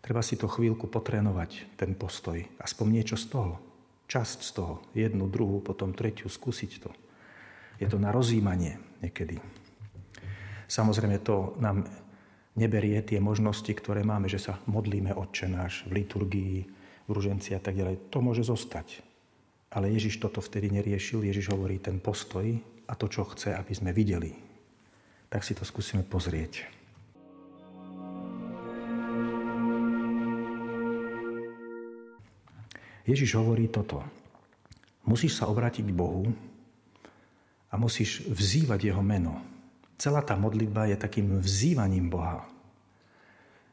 Treba 0.00 0.24
si 0.24 0.34
to 0.34 0.48
chvíľku 0.48 0.88
potrénovať, 0.88 1.76
ten 1.76 1.92
postoj. 1.94 2.40
Aspoň 2.58 2.86
niečo 2.88 3.20
z 3.20 3.26
toho. 3.30 3.69
Časť 4.10 4.38
z 4.42 4.50
toho. 4.58 4.74
Jednu, 4.90 5.30
druhú, 5.30 5.62
potom 5.62 5.94
tretiu, 5.94 6.26
skúsiť 6.26 6.72
to. 6.82 6.90
Je 7.78 7.86
to 7.86 8.02
na 8.02 8.10
rozjímanie 8.10 8.82
niekedy. 8.98 9.38
Samozrejme 10.66 11.22
to 11.22 11.54
nám 11.62 11.86
neberie 12.58 12.98
tie 13.06 13.22
možnosti, 13.22 13.70
ktoré 13.70 14.02
máme, 14.02 14.26
že 14.26 14.42
sa 14.42 14.58
modlíme 14.66 15.14
Otče 15.14 15.46
náš 15.46 15.86
v 15.86 16.02
liturgii, 16.02 16.56
v 17.06 17.10
ruženci 17.10 17.54
a 17.54 17.62
tak 17.62 17.78
ďalej. 17.78 18.10
To 18.10 18.18
môže 18.18 18.42
zostať. 18.42 19.06
Ale 19.70 19.94
Ježiš 19.94 20.18
toto 20.18 20.42
vtedy 20.42 20.74
neriešil. 20.74 21.22
Ježiš 21.22 21.54
hovorí 21.54 21.78
ten 21.78 22.02
postoj 22.02 22.50
a 22.90 22.92
to, 22.98 23.06
čo 23.06 23.22
chce, 23.30 23.54
aby 23.54 23.70
sme 23.70 23.94
videli. 23.94 24.34
Tak 25.30 25.46
si 25.46 25.54
to 25.54 25.62
skúsime 25.62 26.02
pozrieť. 26.02 26.79
Ježiš 33.10 33.34
hovorí 33.34 33.66
toto. 33.66 34.00
Musíš 35.02 35.42
sa 35.42 35.50
obrátiť 35.50 35.82
k 35.82 35.96
Bohu 35.96 36.30
a 37.66 37.74
musíš 37.74 38.22
vzývať 38.30 38.86
Jeho 38.86 39.02
meno 39.02 39.50
celá 40.00 40.24
tá 40.24 40.32
modlitba 40.32 40.88
je 40.88 40.96
takým 40.96 41.44
vzývaním 41.44 42.08
Boha. 42.08 42.48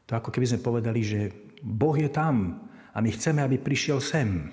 To 0.04 0.12
ako 0.12 0.28
keby 0.28 0.44
sme 0.52 0.60
povedali, 0.60 1.00
že 1.00 1.32
Boh 1.64 1.96
je 1.96 2.12
tam 2.12 2.60
a 2.92 3.00
my 3.00 3.08
chceme, 3.08 3.40
aby 3.40 3.56
prišiel 3.56 4.04
sem. 4.04 4.52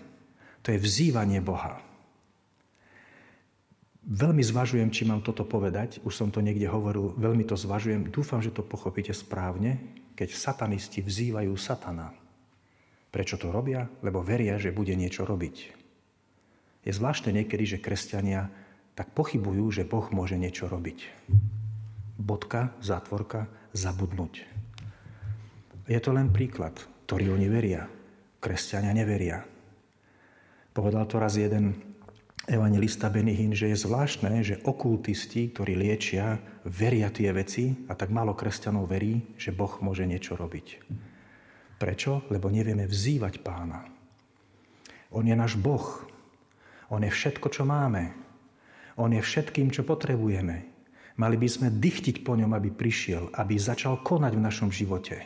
To 0.63 0.71
je 0.71 0.79
vzývanie 0.79 1.43
Boha. 1.43 1.83
Veľmi 4.05 4.41
zvažujem, 4.41 4.93
či 4.93 5.03
mám 5.03 5.19
toto 5.19 5.43
povedať. 5.43 5.99
Už 6.07 6.13
som 6.15 6.29
to 6.31 6.39
niekde 6.39 6.69
hovoril, 6.69 7.11
veľmi 7.19 7.43
to 7.43 7.57
zvažujem. 7.59 8.07
Dúfam, 8.13 8.39
že 8.39 8.53
to 8.53 8.63
pochopíte 8.63 9.11
správne, 9.11 9.81
keď 10.15 10.31
satanisti 10.31 11.03
vzývajú 11.03 11.51
satana. 11.57 12.13
Prečo 13.15 13.39
to 13.39 13.47
robia? 13.47 13.87
Lebo 14.03 14.19
veria, 14.19 14.59
že 14.59 14.75
bude 14.75 14.91
niečo 14.91 15.23
robiť. 15.23 15.55
Je 16.83 16.91
zvláštne 16.91 17.31
niekedy, 17.31 17.63
že 17.63 17.79
kresťania 17.79 18.51
tak 18.91 19.15
pochybujú, 19.15 19.71
že 19.71 19.87
Boh 19.87 20.03
môže 20.11 20.35
niečo 20.35 20.67
robiť 20.67 21.07
bodka, 22.15 22.71
zátvorka, 22.79 23.47
zabudnúť. 23.75 24.47
Je 25.85 25.99
to 26.01 26.15
len 26.15 26.31
príklad, 26.31 26.73
ktorý 27.05 27.35
oni 27.35 27.47
veria. 27.51 27.85
Kresťania 28.41 28.95
neveria. 28.95 29.43
Povedal 30.73 31.05
to 31.05 31.21
raz 31.21 31.37
jeden 31.37 31.75
evangelista 32.45 33.09
Benihin, 33.09 33.53
že 33.53 33.73
je 33.73 33.77
zvláštne, 33.77 34.41
že 34.41 34.61
okultisti, 34.65 35.49
ktorí 35.49 35.77
liečia, 35.77 36.41
veria 36.65 37.09
tie 37.09 37.29
veci 37.33 37.73
a 37.89 37.93
tak 37.97 38.13
málo 38.13 38.37
kresťanov 38.37 38.89
verí, 38.89 39.33
že 39.37 39.53
Boh 39.53 39.71
môže 39.81 40.05
niečo 40.05 40.37
robiť. 40.37 40.67
Prečo? 41.75 42.23
Lebo 42.31 42.47
nevieme 42.47 42.87
vzývať 42.87 43.43
pána. 43.43 43.83
On 45.11 45.23
je 45.23 45.35
náš 45.35 45.55
Boh. 45.59 46.03
On 46.91 47.01
je 47.01 47.11
všetko, 47.11 47.47
čo 47.51 47.63
máme. 47.67 48.11
On 48.95 49.11
je 49.11 49.19
všetkým, 49.19 49.71
čo 49.71 49.83
potrebujeme. 49.83 50.71
Mali 51.15 51.35
by 51.39 51.47
sme 51.47 51.67
dychtiť 51.71 52.27
po 52.27 52.35
ňom, 52.35 52.51
aby 52.51 52.71
prišiel, 52.71 53.31
aby 53.35 53.55
začal 53.55 54.03
konať 54.03 54.35
v 54.35 54.45
našom 54.45 54.69
živote. 54.71 55.23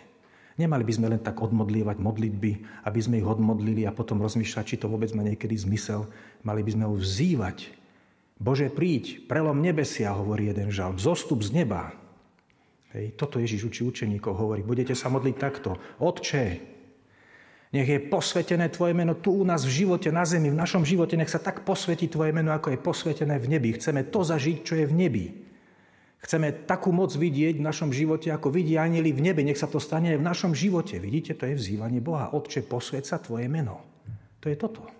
Nemali 0.60 0.84
by 0.84 0.94
sme 0.94 1.08
len 1.16 1.22
tak 1.24 1.40
odmodlievať 1.40 1.98
modlitby, 1.98 2.52
aby 2.86 3.00
sme 3.00 3.24
ich 3.24 3.26
odmodlili 3.26 3.88
a 3.88 3.96
potom 3.96 4.20
rozmýšľať, 4.20 4.66
či 4.68 4.80
to 4.82 4.92
vôbec 4.92 5.10
má 5.16 5.24
niekedy 5.24 5.56
zmysel. 5.56 6.06
Mali 6.44 6.62
by 6.62 6.72
sme 6.76 6.84
ho 6.86 6.94
vzývať. 7.00 7.72
Bože, 8.38 8.68
príď, 8.68 9.24
prelom 9.26 9.64
nebesia, 9.64 10.12
hovorí 10.14 10.52
jeden 10.52 10.70
žalm, 10.70 11.00
zostup 11.00 11.42
z 11.42 11.64
neba. 11.64 11.96
Hej, 12.90 13.14
toto 13.14 13.38
Ježiš 13.38 13.70
učí 13.70 13.82
učeníkov, 13.86 14.34
hovorí, 14.34 14.66
budete 14.66 14.98
sa 14.98 15.14
modliť 15.14 15.36
takto. 15.38 15.78
Otče, 16.02 16.46
nech 17.70 17.86
je 17.86 18.02
posvetené 18.02 18.74
Tvoje 18.74 18.98
meno 18.98 19.14
tu 19.14 19.30
u 19.30 19.46
nás 19.46 19.62
v 19.62 19.86
živote, 19.86 20.10
na 20.10 20.26
zemi, 20.26 20.50
v 20.50 20.58
našom 20.58 20.82
živote. 20.82 21.14
Nech 21.14 21.30
sa 21.30 21.38
tak 21.38 21.62
posvetí 21.62 22.10
Tvoje 22.10 22.34
meno, 22.34 22.50
ako 22.50 22.74
je 22.74 22.82
posvetené 22.82 23.38
v 23.38 23.46
nebi. 23.46 23.78
Chceme 23.78 24.10
to 24.10 24.26
zažiť, 24.26 24.58
čo 24.66 24.74
je 24.74 24.90
v 24.90 24.94
nebi. 24.98 25.26
Chceme 26.20 26.66
takú 26.66 26.90
moc 26.90 27.14
vidieť 27.14 27.62
v 27.62 27.68
našom 27.70 27.94
živote, 27.94 28.34
ako 28.34 28.50
vidí 28.50 28.74
anieli 28.74 29.14
v 29.14 29.22
nebe. 29.22 29.46
Nech 29.46 29.62
sa 29.62 29.70
to 29.70 29.78
stane 29.78 30.10
aj 30.12 30.20
v 30.20 30.26
našom 30.26 30.52
živote. 30.58 30.98
Vidíte, 30.98 31.38
to 31.38 31.46
je 31.46 31.56
vzývanie 31.56 32.02
Boha. 32.02 32.34
Otče, 32.34 32.66
posved 32.66 33.06
sa 33.06 33.22
Tvoje 33.22 33.46
meno. 33.46 33.86
To 34.42 34.50
je 34.50 34.58
toto. 34.58 34.99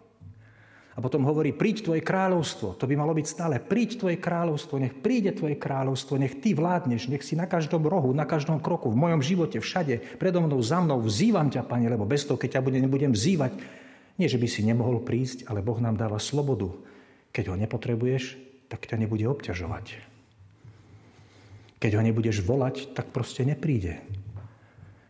A 1.00 1.04
potom 1.04 1.24
hovorí, 1.24 1.56
príď 1.56 1.88
Tvoje 1.88 2.04
kráľovstvo. 2.04 2.76
To 2.76 2.84
by 2.84 3.00
malo 3.00 3.16
byť 3.16 3.24
stále. 3.24 3.56
Príď 3.64 4.04
Tvoje 4.04 4.20
kráľovstvo, 4.20 4.84
nech 4.84 4.92
príde 5.00 5.32
Tvoje 5.32 5.56
kráľovstvo, 5.56 6.20
nech 6.20 6.44
Ty 6.44 6.60
vládneš, 6.60 7.08
nech 7.08 7.24
si 7.24 7.40
na 7.40 7.48
každom 7.48 7.88
rohu, 7.88 8.12
na 8.12 8.28
každom 8.28 8.60
kroku, 8.60 8.92
v 8.92 9.00
mojom 9.00 9.24
živote, 9.24 9.64
všade, 9.64 10.20
predo 10.20 10.44
mnou, 10.44 10.60
za 10.60 10.84
mnou. 10.84 11.00
Vzývam 11.00 11.48
ťa, 11.48 11.64
Pane, 11.64 11.88
lebo 11.88 12.04
bez 12.04 12.28
toho, 12.28 12.36
keď 12.36 12.60
ťa 12.60 12.64
budem, 12.68 12.84
nebudem 12.84 13.16
vzývať, 13.16 13.56
nie, 14.20 14.28
že 14.28 14.36
by 14.36 14.48
si 14.52 14.68
nemohol 14.68 15.00
prísť, 15.00 15.48
ale 15.48 15.64
Boh 15.64 15.80
nám 15.80 15.96
dáva 15.96 16.20
slobodu. 16.20 16.68
Keď 17.32 17.48
ho 17.48 17.56
nepotrebuješ, 17.56 18.36
tak 18.68 18.84
ťa 18.84 19.00
nebude 19.00 19.24
obťažovať. 19.24 20.04
Keď 21.80 21.92
ho 21.96 22.02
nebudeš 22.04 22.44
volať, 22.44 22.92
tak 22.92 23.16
proste 23.16 23.48
nepríde. 23.48 24.04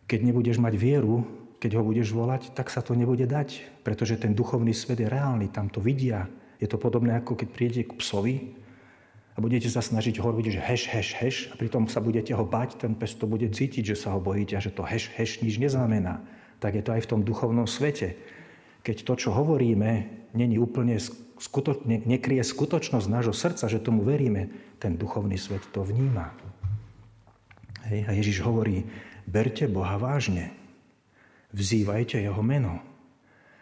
Keď 0.05 0.19
nebudeš 0.21 0.61
mať 0.61 0.77
vieru, 0.77 1.25
keď 1.59 1.75
ho 1.75 1.83
budeš 1.83 2.15
volať, 2.15 2.55
tak 2.55 2.71
sa 2.71 2.79
to 2.79 2.95
nebude 2.95 3.27
dať, 3.27 3.83
pretože 3.83 4.15
ten 4.15 4.31
duchovný 4.31 4.71
svet 4.71 5.03
je 5.03 5.11
reálny, 5.11 5.51
tam 5.51 5.67
to 5.67 5.83
vidia. 5.83 6.31
Je 6.59 6.67
to 6.67 6.79
podobné, 6.79 7.19
ako 7.19 7.35
keď 7.35 7.49
príde 7.51 7.81
k 7.83 7.95
psovi 7.99 8.35
a 9.35 9.43
budete 9.43 9.67
sa 9.67 9.83
snažiť 9.83 10.19
ho 10.19 10.27
robiť, 10.31 10.55
že 10.55 10.61
heš, 10.63 10.83
heš, 10.91 11.09
heš 11.19 11.35
a 11.51 11.59
pritom 11.59 11.87
sa 11.91 11.99
budete 11.99 12.31
ho 12.31 12.43
bať, 12.47 12.79
ten 12.79 12.95
pes 12.95 13.15
to 13.15 13.27
bude 13.27 13.47
cítiť, 13.47 13.95
že 13.95 13.99
sa 13.99 14.15
ho 14.15 14.19
bojíte 14.19 14.55
a 14.55 14.63
že 14.63 14.71
to 14.71 14.83
heš, 14.83 15.11
heš 15.15 15.39
nič 15.43 15.59
neznamená. 15.59 16.23
Tak 16.59 16.75
je 16.75 16.83
to 16.83 16.95
aj 16.95 17.07
v 17.07 17.11
tom 17.11 17.21
duchovnom 17.23 17.67
svete. 17.67 18.19
Keď 18.83 19.07
to, 19.07 19.13
čo 19.15 19.29
hovoríme, 19.31 20.11
není 20.35 20.59
úplne 20.59 20.99
skuto- 21.39 21.79
ne- 21.87 22.03
nekrie 22.03 22.43
skutočnosť 22.43 23.07
nášho 23.07 23.35
srdca, 23.35 23.71
že 23.71 23.79
tomu 23.79 24.03
veríme, 24.03 24.51
ten 24.79 24.99
duchovný 24.99 25.39
svet 25.39 25.63
to 25.71 25.87
vníma. 25.87 26.35
Hej? 27.87 27.99
A 28.07 28.11
Ježiš 28.15 28.43
hovorí, 28.43 28.83
berte 29.23 29.67
Boha 29.71 29.95
vážne. 29.95 30.58
Vzývajte 31.49 32.21
Jeho 32.21 32.41
meno. 32.45 32.77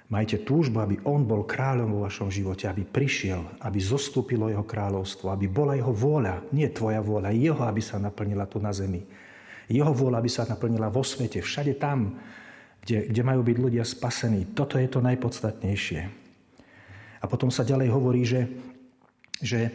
Majte 0.08 0.40
túžbu, 0.40 0.80
aby 0.80 0.96
On 1.04 1.28
bol 1.28 1.44
kráľom 1.44 1.92
vo 1.92 2.04
vašom 2.08 2.32
živote, 2.32 2.64
aby 2.64 2.88
prišiel, 2.88 3.60
aby 3.60 3.80
zostúpilo 3.80 4.48
Jeho 4.48 4.64
kráľovstvo, 4.64 5.28
aby 5.32 5.52
bola 5.52 5.76
Jeho 5.76 5.92
vôľa, 5.92 6.48
nie 6.56 6.68
Tvoja 6.72 7.04
vôľa, 7.04 7.36
Jeho, 7.36 7.64
aby 7.68 7.84
sa 7.84 8.00
naplnila 8.00 8.48
tu 8.48 8.64
na 8.64 8.72
zemi. 8.72 9.04
Jeho 9.68 9.92
vôľa, 9.92 10.24
aby 10.24 10.32
sa 10.32 10.48
naplnila 10.48 10.88
vo 10.88 11.04
svete, 11.04 11.44
všade 11.44 11.76
tam, 11.76 12.16
kde, 12.88 13.12
kde 13.12 13.22
majú 13.24 13.44
byť 13.44 13.58
ľudia 13.60 13.84
spasení. 13.84 14.56
Toto 14.56 14.80
je 14.80 14.88
to 14.88 15.04
najpodstatnejšie. 15.04 16.02
A 17.20 17.26
potom 17.28 17.52
sa 17.52 17.68
ďalej 17.68 17.92
hovorí, 17.92 18.24
že, 18.24 18.48
že 19.44 19.72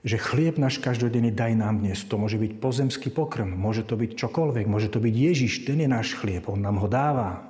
že 0.00 0.16
chlieb 0.16 0.56
náš 0.56 0.80
každodenný 0.80 1.28
daj 1.28 1.52
nám 1.60 1.84
dnes. 1.84 2.00
To 2.08 2.16
môže 2.16 2.40
byť 2.40 2.56
pozemský 2.56 3.12
pokrm, 3.12 3.52
môže 3.52 3.84
to 3.84 4.00
byť 4.00 4.16
čokoľvek, 4.16 4.64
môže 4.64 4.88
to 4.88 4.96
byť 4.96 5.12
Ježiš, 5.12 5.68
ten 5.68 5.76
je 5.84 5.88
náš 5.88 6.16
chlieb, 6.16 6.48
on 6.48 6.64
nám 6.64 6.80
ho 6.80 6.88
dáva. 6.88 7.49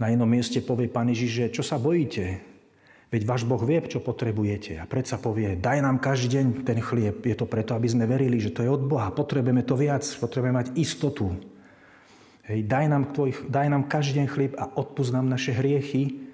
Na 0.00 0.08
jednom 0.08 0.28
mieste 0.28 0.60
povie 0.64 0.88
pán 0.88 1.08
Ježiš, 1.10 1.30
že 1.30 1.44
čo 1.60 1.62
sa 1.64 1.76
bojíte? 1.76 2.52
Veď 3.12 3.28
váš 3.28 3.44
Boh 3.44 3.60
vie, 3.60 3.76
čo 3.84 4.00
potrebujete. 4.00 4.80
A 4.80 4.88
predsa 4.88 5.20
povie, 5.20 5.52
daj 5.52 5.84
nám 5.84 6.00
každý 6.00 6.40
deň 6.40 6.64
ten 6.64 6.80
chlieb. 6.80 7.20
Je 7.20 7.36
to 7.36 7.44
preto, 7.44 7.76
aby 7.76 7.84
sme 7.84 8.08
verili, 8.08 8.40
že 8.40 8.56
to 8.56 8.64
je 8.64 8.72
od 8.72 8.88
Boha. 8.88 9.12
Potrebujeme 9.12 9.60
to 9.68 9.76
viac, 9.76 10.00
potrebujeme 10.16 10.56
mať 10.56 10.68
istotu. 10.80 11.28
Hej, 12.48 12.64
daj, 12.64 12.88
nám 12.88 13.12
tvoj, 13.12 13.52
daj 13.52 13.68
nám 13.68 13.84
každý 13.84 14.24
deň 14.24 14.26
chlieb 14.32 14.52
a 14.56 14.64
odpúsť 14.80 15.12
nám 15.12 15.28
naše 15.28 15.52
hriechy. 15.52 16.24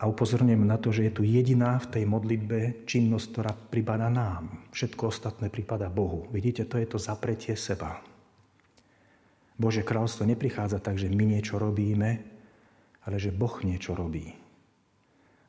A 0.00 0.08
upozorňujem 0.08 0.64
na 0.64 0.80
to, 0.80 0.88
že 0.88 1.12
je 1.12 1.12
tu 1.12 1.22
jediná 1.28 1.76
v 1.76 1.90
tej 1.92 2.04
modlitbe 2.08 2.88
činnosť, 2.88 3.26
ktorá 3.36 3.52
prípada 3.52 4.08
nám. 4.08 4.72
Všetko 4.72 5.12
ostatné 5.12 5.52
prípada 5.52 5.92
Bohu. 5.92 6.24
Vidíte, 6.32 6.64
to 6.64 6.80
je 6.80 6.88
to 6.88 6.96
zapretie 6.96 7.52
seba. 7.60 8.00
Bože 9.60 9.84
kráľstvo 9.84 10.24
neprichádza 10.24 10.80
tak, 10.80 10.96
že 10.96 11.12
my 11.12 11.36
niečo 11.36 11.60
robíme, 11.60 12.29
ale 13.10 13.18
že 13.18 13.34
Boh 13.34 13.58
niečo 13.66 13.98
robí. 13.98 14.30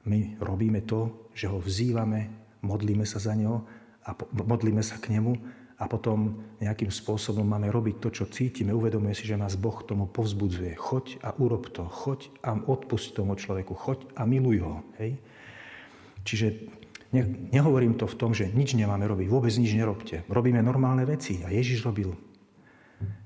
My 0.10 0.34
robíme 0.42 0.82
to, 0.82 1.30
že 1.38 1.46
ho 1.46 1.62
vzývame, 1.62 2.34
modlíme 2.66 3.06
sa 3.06 3.22
za 3.22 3.38
neho 3.38 3.62
a 4.02 4.18
modlíme 4.34 4.82
sa 4.82 4.98
k 4.98 5.14
nemu 5.14 5.38
a 5.78 5.86
potom 5.86 6.42
nejakým 6.58 6.90
spôsobom 6.90 7.46
máme 7.46 7.70
robiť 7.70 8.02
to, 8.02 8.10
čo 8.10 8.26
cítime. 8.30 8.74
Uvedomuje 8.74 9.14
si, 9.14 9.30
že 9.30 9.38
nás 9.38 9.58
Boh 9.58 9.78
tomu 9.86 10.10
povzbudzuje. 10.10 10.74
Choď 10.74 11.22
a 11.22 11.38
urob 11.38 11.70
to. 11.70 11.86
Choď 11.86 12.34
a 12.42 12.58
odpust 12.58 13.14
tomu 13.14 13.38
človeku. 13.38 13.78
Choď 13.78 14.10
a 14.18 14.26
miluj 14.26 14.62
ho. 14.66 14.82
Hej? 15.02 15.22
Čiže 16.22 16.48
ne, 17.14 17.50
nehovorím 17.50 17.98
to 17.98 18.06
v 18.06 18.18
tom, 18.18 18.34
že 18.34 18.50
nič 18.50 18.78
nemáme 18.78 19.06
robiť. 19.10 19.26
Vôbec 19.30 19.54
nič 19.54 19.74
nerobte. 19.74 20.22
Robíme 20.30 20.62
normálne 20.62 21.06
veci. 21.06 21.42
A 21.46 21.50
Ježiš 21.50 21.82
robil. 21.86 22.14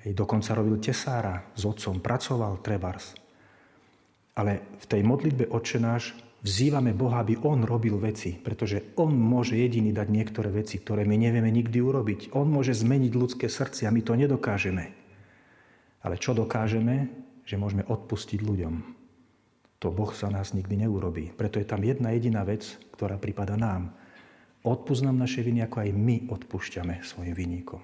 Hej, 0.07 0.15
dokonca 0.15 0.55
robil 0.55 0.79
tesára 0.79 1.51
s 1.55 1.67
otcom. 1.67 1.99
Pracoval 1.99 2.63
trebars. 2.63 3.24
Ale 4.35 4.77
v 4.77 4.85
tej 4.85 5.01
modlitbe 5.01 5.47
Otčenáš 5.49 6.25
Vzývame 6.45 6.93
Boha, 6.93 7.25
aby 7.25 7.41
On 7.41 7.57
robil 7.65 7.97
veci, 7.97 8.37
pretože 8.37 8.93
On 9.01 9.09
môže 9.09 9.57
jediný 9.57 9.89
dať 9.89 10.07
niektoré 10.13 10.53
veci, 10.53 10.77
ktoré 10.77 11.01
my 11.01 11.17
nevieme 11.17 11.49
nikdy 11.49 11.81
urobiť. 11.81 12.37
On 12.37 12.45
môže 12.45 12.77
zmeniť 12.77 13.17
ľudské 13.17 13.49
srdcia, 13.49 13.89
my 13.89 14.05
to 14.05 14.13
nedokážeme. 14.13 14.93
Ale 16.05 16.21
čo 16.21 16.37
dokážeme? 16.37 17.09
Že 17.49 17.55
môžeme 17.57 17.83
odpustiť 17.89 18.45
ľuďom. 18.45 18.73
To 19.81 19.89
Boh 19.89 20.13
za 20.13 20.29
nás 20.29 20.53
nikdy 20.53 20.85
neurobí. 20.85 21.33
Preto 21.33 21.57
je 21.57 21.65
tam 21.65 21.81
jedna 21.81 22.13
jediná 22.13 22.45
vec, 22.45 22.77
ktorá 22.93 23.17
prípada 23.17 23.57
nám. 23.57 23.97
Odpúsť 24.61 25.01
nám 25.01 25.17
naše 25.25 25.41
viny, 25.41 25.65
ako 25.65 25.81
aj 25.81 25.89
my 25.97 26.29
odpúšťame 26.29 27.01
svojim 27.01 27.33
vinníkom. 27.33 27.81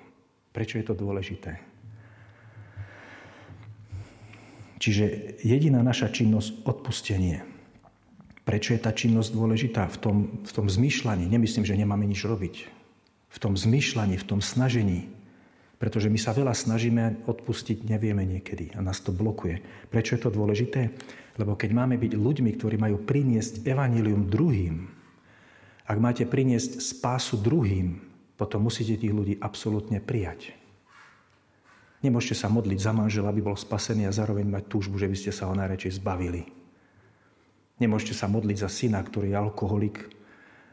Prečo 0.53 0.77
je 0.77 0.85
to 0.85 0.93
dôležité? 0.93 1.70
Čiže 4.82 5.38
jediná 5.46 5.86
naša 5.86 6.10
činnosť 6.10 6.65
odpustenie. 6.65 7.46
Prečo 8.41 8.74
je 8.74 8.82
tá 8.82 8.89
činnosť 8.89 9.30
dôležitá? 9.30 9.86
V 9.86 9.98
tom, 10.02 10.17
v 10.41 10.52
tom 10.52 10.65
zmýšľaní. 10.65 11.30
Nemyslím, 11.30 11.62
že 11.62 11.78
nemáme 11.78 12.10
nič 12.10 12.26
robiť. 12.26 12.56
V 13.30 13.38
tom 13.38 13.54
zmýšľaní, 13.54 14.17
v 14.17 14.26
tom 14.26 14.41
snažení. 14.41 15.06
Pretože 15.78 16.10
my 16.10 16.17
sa 16.17 16.34
veľa 16.34 16.58
snažíme 16.58 17.30
odpustiť, 17.30 17.86
nevieme 17.86 18.26
niekedy 18.26 18.74
a 18.74 18.82
nás 18.82 19.02
to 19.02 19.13
blokuje. 19.13 19.62
Prečo 19.89 20.17
je 20.17 20.22
to 20.26 20.34
dôležité? 20.34 20.89
Lebo 21.38 21.54
keď 21.54 21.74
máme 21.78 22.02
byť 22.02 22.17
ľuďmi, 22.17 22.50
ktorí 22.58 22.82
majú 22.82 23.02
priniesť 23.06 23.62
evanílium 23.65 24.30
druhým, 24.30 24.89
ak 25.86 25.98
máte 26.02 26.26
priniesť 26.26 26.82
spásu 26.82 27.38
druhým, 27.38 28.02
potom 28.38 28.65
musíte 28.65 28.98
tých 28.98 29.13
ľudí 29.13 29.38
absolútne 29.38 30.02
prijať. 30.02 30.58
Nemôžete 32.01 32.33
sa 32.33 32.49
modliť 32.49 32.79
za 32.81 32.91
manžela, 32.97 33.29
aby 33.29 33.45
bol 33.45 33.53
spasený 33.53 34.09
a 34.09 34.15
zároveň 34.15 34.49
mať 34.49 34.63
túžbu, 34.65 34.97
že 34.97 35.05
by 35.05 35.17
ste 35.17 35.31
sa 35.33 35.45
ho 35.45 35.53
najradšej 35.53 36.01
zbavili. 36.01 36.49
Nemôžete 37.77 38.17
sa 38.17 38.25
modliť 38.25 38.57
za 38.61 38.69
syna, 38.69 39.01
ktorý 39.01 39.33
je 39.33 39.37
alkoholik, 39.37 39.97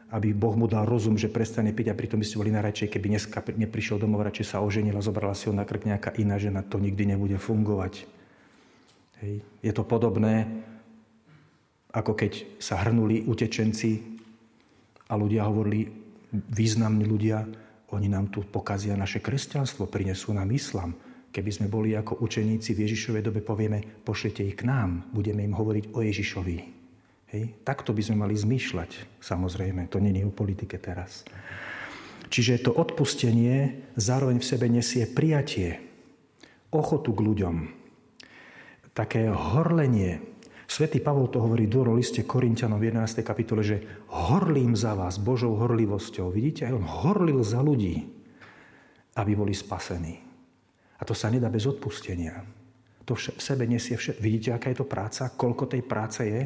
aby 0.09 0.33
Boh 0.33 0.57
mu 0.57 0.65
dal 0.65 0.89
rozum, 0.89 1.21
že 1.21 1.29
prestane 1.29 1.77
piť 1.77 1.93
a 1.93 1.99
pritom 1.99 2.17
by 2.17 2.25
ste 2.25 2.41
boli 2.41 2.49
najradšej, 2.53 2.89
keby 2.89 3.13
dneska 3.13 3.45
neprišiel 3.45 4.01
domov, 4.01 4.25
radšej 4.25 4.57
sa 4.57 4.65
oženil 4.65 4.97
a 4.97 5.05
zobrala 5.05 5.37
si 5.37 5.53
ho 5.53 5.55
na 5.57 5.69
krk 5.69 5.85
nejaká 5.85 6.17
iná 6.17 6.41
žena. 6.41 6.65
To 6.65 6.81
nikdy 6.81 7.13
nebude 7.13 7.37
fungovať. 7.37 8.09
Hej. 9.21 9.45
Je 9.61 9.73
to 9.77 9.85
podobné, 9.85 10.65
ako 11.93 12.17
keď 12.17 12.57
sa 12.57 12.81
hrnuli 12.81 13.29
utečenci 13.29 14.01
a 15.09 15.17
ľudia 15.17 15.45
hovorili, 15.45 15.93
významní 16.33 17.05
ľudia, 17.05 17.45
oni 17.89 18.09
nám 18.09 18.29
tu 18.29 18.45
pokazia 18.45 18.97
naše 18.97 19.21
kresťanstvo, 19.21 19.89
prinesú 19.89 20.37
nám 20.37 20.53
islam. 20.53 20.93
Keby 21.29 21.51
sme 21.53 21.69
boli 21.69 21.93
ako 21.93 22.25
učeníci 22.25 22.73
v 22.73 22.89
Ježišovej 22.89 23.23
dobe, 23.29 23.41
povieme, 23.45 23.85
pošlite 24.03 24.41
ich 24.41 24.57
k 24.57 24.65
nám, 24.65 25.13
budeme 25.13 25.45
im 25.45 25.53
hovoriť 25.53 25.93
o 25.93 26.01
Ježišovi. 26.01 26.57
Hej? 27.37 27.43
Takto 27.63 27.93
by 27.93 28.01
sme 28.01 28.25
mali 28.25 28.33
zmýšľať, 28.33 29.21
samozrejme, 29.21 29.93
to 29.93 30.01
není 30.01 30.25
o 30.25 30.33
politike 30.33 30.81
teraz. 30.81 31.29
Čiže 32.29 32.69
to 32.69 32.71
odpustenie 32.73 33.89
zároveň 33.97 34.41
v 34.41 34.49
sebe 34.49 34.67
nesie 34.69 35.05
prijatie, 35.09 35.81
ochotu 36.73 37.13
k 37.17 37.25
ľuďom, 37.25 37.57
také 38.93 39.29
horlenie. 39.33 40.21
Svetý 40.69 41.01
Pavol 41.01 41.33
to 41.33 41.41
hovorí 41.41 41.65
v 41.65 41.97
liste 41.97 42.29
Korintianom 42.29 42.77
v 42.77 42.93
11. 42.93 43.25
kapitole, 43.25 43.65
že 43.65 44.05
horlím 44.13 44.77
za 44.77 44.93
vás 44.93 45.17
Božou 45.17 45.57
horlivosťou. 45.57 46.29
Vidíte, 46.29 46.69
on 46.69 46.85
horlil 46.85 47.41
za 47.41 47.65
ľudí, 47.65 48.05
aby 49.17 49.33
boli 49.33 49.57
spasení. 49.57 50.28
A 50.99 51.03
to 51.07 51.15
sa 51.15 51.31
nedá 51.31 51.47
bez 51.47 51.65
odpustenia. 51.65 52.43
To 53.07 53.15
v 53.17 53.41
sebe 53.41 53.65
nesie 53.65 53.97
všetko. 53.97 54.21
Vidíte, 54.21 54.51
aká 54.53 54.75
je 54.75 54.79
to 54.83 54.87
práca? 54.87 55.33
Koľko 55.33 55.65
tej 55.71 55.83
práce 55.87 56.23
je? 56.27 56.43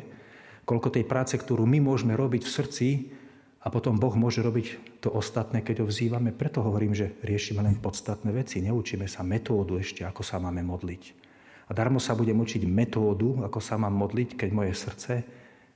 koľko 0.62 0.88
tej 0.94 1.04
práce, 1.06 1.34
ktorú 1.34 1.66
my 1.66 1.82
môžeme 1.82 2.14
robiť 2.14 2.42
v 2.46 2.54
srdci 2.54 2.88
a 3.62 3.70
potom 3.70 3.98
Boh 3.98 4.14
môže 4.14 4.42
robiť 4.42 4.98
to 5.02 5.10
ostatné, 5.10 5.62
keď 5.62 5.82
ho 5.82 5.86
vzývame. 5.86 6.34
Preto 6.34 6.62
hovorím, 6.62 6.94
že 6.94 7.18
riešime 7.22 7.62
len 7.62 7.78
podstatné 7.78 8.30
veci. 8.34 8.62
Neučíme 8.62 9.06
sa 9.06 9.26
metódu 9.26 9.78
ešte, 9.78 10.06
ako 10.06 10.22
sa 10.22 10.38
máme 10.42 10.62
modliť. 10.62 11.02
A 11.70 11.74
darmo 11.74 12.02
sa 12.02 12.18
budem 12.18 12.38
učiť 12.38 12.66
metódu, 12.66 13.42
ako 13.42 13.58
sa 13.62 13.78
mám 13.78 13.94
modliť, 13.94 14.34
keď 14.34 14.48
moje 14.50 14.74
srdce 14.74 15.12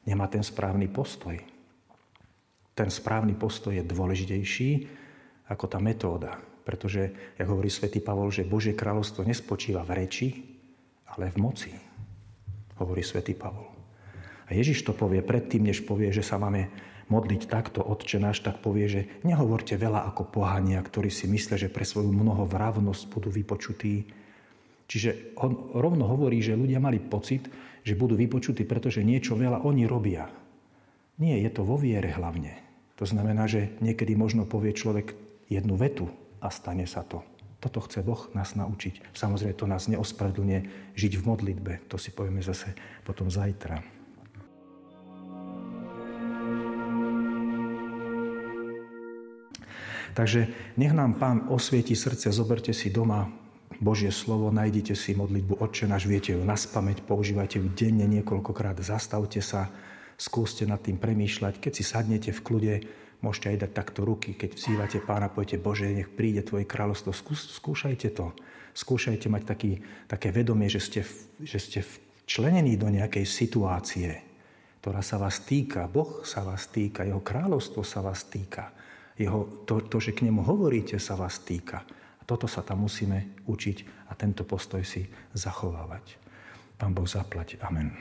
nemá 0.06 0.26
ten 0.30 0.42
správny 0.42 0.90
postoj. 0.90 1.38
Ten 2.76 2.88
správny 2.92 3.38
postoj 3.38 3.72
je 3.74 3.86
dôležitejší 3.86 4.70
ako 5.46 5.64
tá 5.70 5.78
metóda. 5.78 6.36
Pretože, 6.66 7.14
jak 7.38 7.46
hovorí 7.46 7.70
svätý 7.70 8.02
Pavol, 8.02 8.35
že 8.35 8.42
Božie 8.42 8.74
kráľovstvo 8.74 9.22
nespočíva 9.22 9.87
v 9.87 10.02
reči, 10.02 10.29
ale 11.07 11.31
v 11.31 11.38
moci. 11.38 11.70
Hovorí 12.83 13.07
svätý 13.07 13.38
Pavol. 13.38 13.70
A 14.46 14.55
Ježiš 14.55 14.83
to 14.83 14.90
povie 14.90 15.22
predtým, 15.22 15.62
než 15.62 15.87
povie, 15.87 16.11
že 16.11 16.26
sa 16.26 16.42
máme 16.42 16.66
modliť 17.07 17.46
takto, 17.46 17.87
Otče 17.87 18.18
náš, 18.18 18.42
tak 18.42 18.59
povie, 18.59 18.90
že 18.90 19.02
nehovorte 19.22 19.79
veľa 19.79 20.11
ako 20.11 20.26
pohania, 20.26 20.83
ktorí 20.83 21.07
si 21.07 21.31
myslia, 21.31 21.55
že 21.55 21.70
pre 21.70 21.87
svoju 21.87 22.11
mnohovravnosť 22.11 23.02
budú 23.14 23.31
vypočutí. 23.31 24.11
Čiže 24.90 25.38
on 25.38 25.70
rovno 25.74 26.11
hovorí, 26.11 26.42
že 26.42 26.59
ľudia 26.59 26.83
mali 26.83 26.98
pocit, 26.98 27.46
že 27.87 27.94
budú 27.94 28.18
vypočutí, 28.18 28.66
pretože 28.66 29.07
niečo 29.07 29.38
veľa 29.38 29.62
oni 29.62 29.87
robia. 29.87 30.26
Nie, 31.22 31.38
je 31.38 31.50
to 31.55 31.62
vo 31.62 31.79
viere 31.79 32.11
hlavne. 32.11 32.59
To 32.98 33.07
znamená, 33.07 33.46
že 33.46 33.70
niekedy 33.79 34.18
možno 34.18 34.42
povie 34.42 34.74
človek 34.74 35.14
jednu 35.46 35.79
vetu 35.79 36.11
a 36.40 36.49
stane 36.53 36.87
sa 36.88 37.03
to. 37.03 37.25
Toto 37.57 37.81
chce 37.83 38.05
Boh 38.05 38.29
nás 38.37 38.53
naučiť. 38.53 39.16
Samozrejme, 39.16 39.57
to 39.57 39.66
nás 39.66 39.88
neospravedlňuje 39.88 40.92
žiť 40.94 41.12
v 41.18 41.22
modlitbe. 41.25 41.72
To 41.88 41.96
si 41.96 42.12
povieme 42.12 42.44
zase 42.44 42.77
potom 43.03 43.33
zajtra. 43.33 43.81
Takže 50.16 50.49
nech 50.81 50.96
nám 50.96 51.20
Pán 51.20 51.53
osvieti 51.53 51.92
srdce, 51.92 52.33
zoberte 52.33 52.72
si 52.72 52.88
doma 52.88 53.29
Božie 53.85 54.09
slovo, 54.09 54.49
nájdite 54.49 54.96
si 54.96 55.12
modlitbu 55.12 55.61
Otče 55.61 55.85
náš, 55.85 56.09
viete 56.09 56.33
ju 56.33 56.40
naspameť, 56.40 57.05
používajte 57.05 57.61
ju 57.61 57.68
denne 57.68 58.09
niekoľkokrát, 58.09 58.81
zastavte 58.81 59.44
sa, 59.44 59.68
skúste 60.16 60.64
nad 60.64 60.81
tým 60.81 60.96
premýšľať. 60.96 61.61
Keď 61.61 61.72
si 61.77 61.85
sadnete 61.85 62.33
v 62.33 62.40
kľude, 62.40 62.75
môžete 63.24 63.57
aj 63.57 63.59
dať 63.66 63.72
takto 63.72 64.00
ruky, 64.05 64.37
keď 64.37 64.57
vzývate 64.57 64.98
pána, 65.05 65.33
poviete, 65.33 65.61
Bože, 65.61 65.88
nech 65.88 66.11
príde 66.11 66.44
Tvoje 66.44 66.68
kráľovstvo. 66.68 67.12
Skúšajte 67.37 68.09
to. 68.12 68.33
Skúšajte 68.76 69.33
mať 69.33 69.42
taký, 69.48 69.72
také 70.05 70.29
vedomie, 70.33 70.68
že 70.68 70.81
ste, 70.85 71.00
že 71.40 71.57
ste 71.57 71.81
včlenení 72.26 72.76
do 72.76 72.92
nejakej 72.92 73.24
situácie, 73.24 74.20
ktorá 74.85 75.00
sa 75.00 75.16
vás 75.16 75.40
týka. 75.42 75.88
Boh 75.88 76.20
sa 76.29 76.44
vás 76.44 76.68
týka, 76.68 77.09
Jeho 77.09 77.24
kráľovstvo 77.24 77.81
sa 77.81 78.05
vás 78.05 78.29
týka. 78.29 78.74
Jeho, 79.16 79.64
to, 79.64 79.81
to, 79.88 79.96
že 79.96 80.12
k 80.12 80.29
nemu 80.29 80.44
hovoríte, 80.44 81.00
sa 81.00 81.16
vás 81.16 81.40
týka. 81.40 81.88
A 82.20 82.22
toto 82.29 82.44
sa 82.44 82.61
tam 82.61 82.85
musíme 82.85 83.40
učiť 83.48 84.09
a 84.11 84.12
tento 84.12 84.44
postoj 84.44 84.85
si 84.85 85.09
zachovávať. 85.33 86.20
Pán 86.76 86.92
Boh 86.92 87.09
zaplať. 87.09 87.57
Amen. 87.64 87.96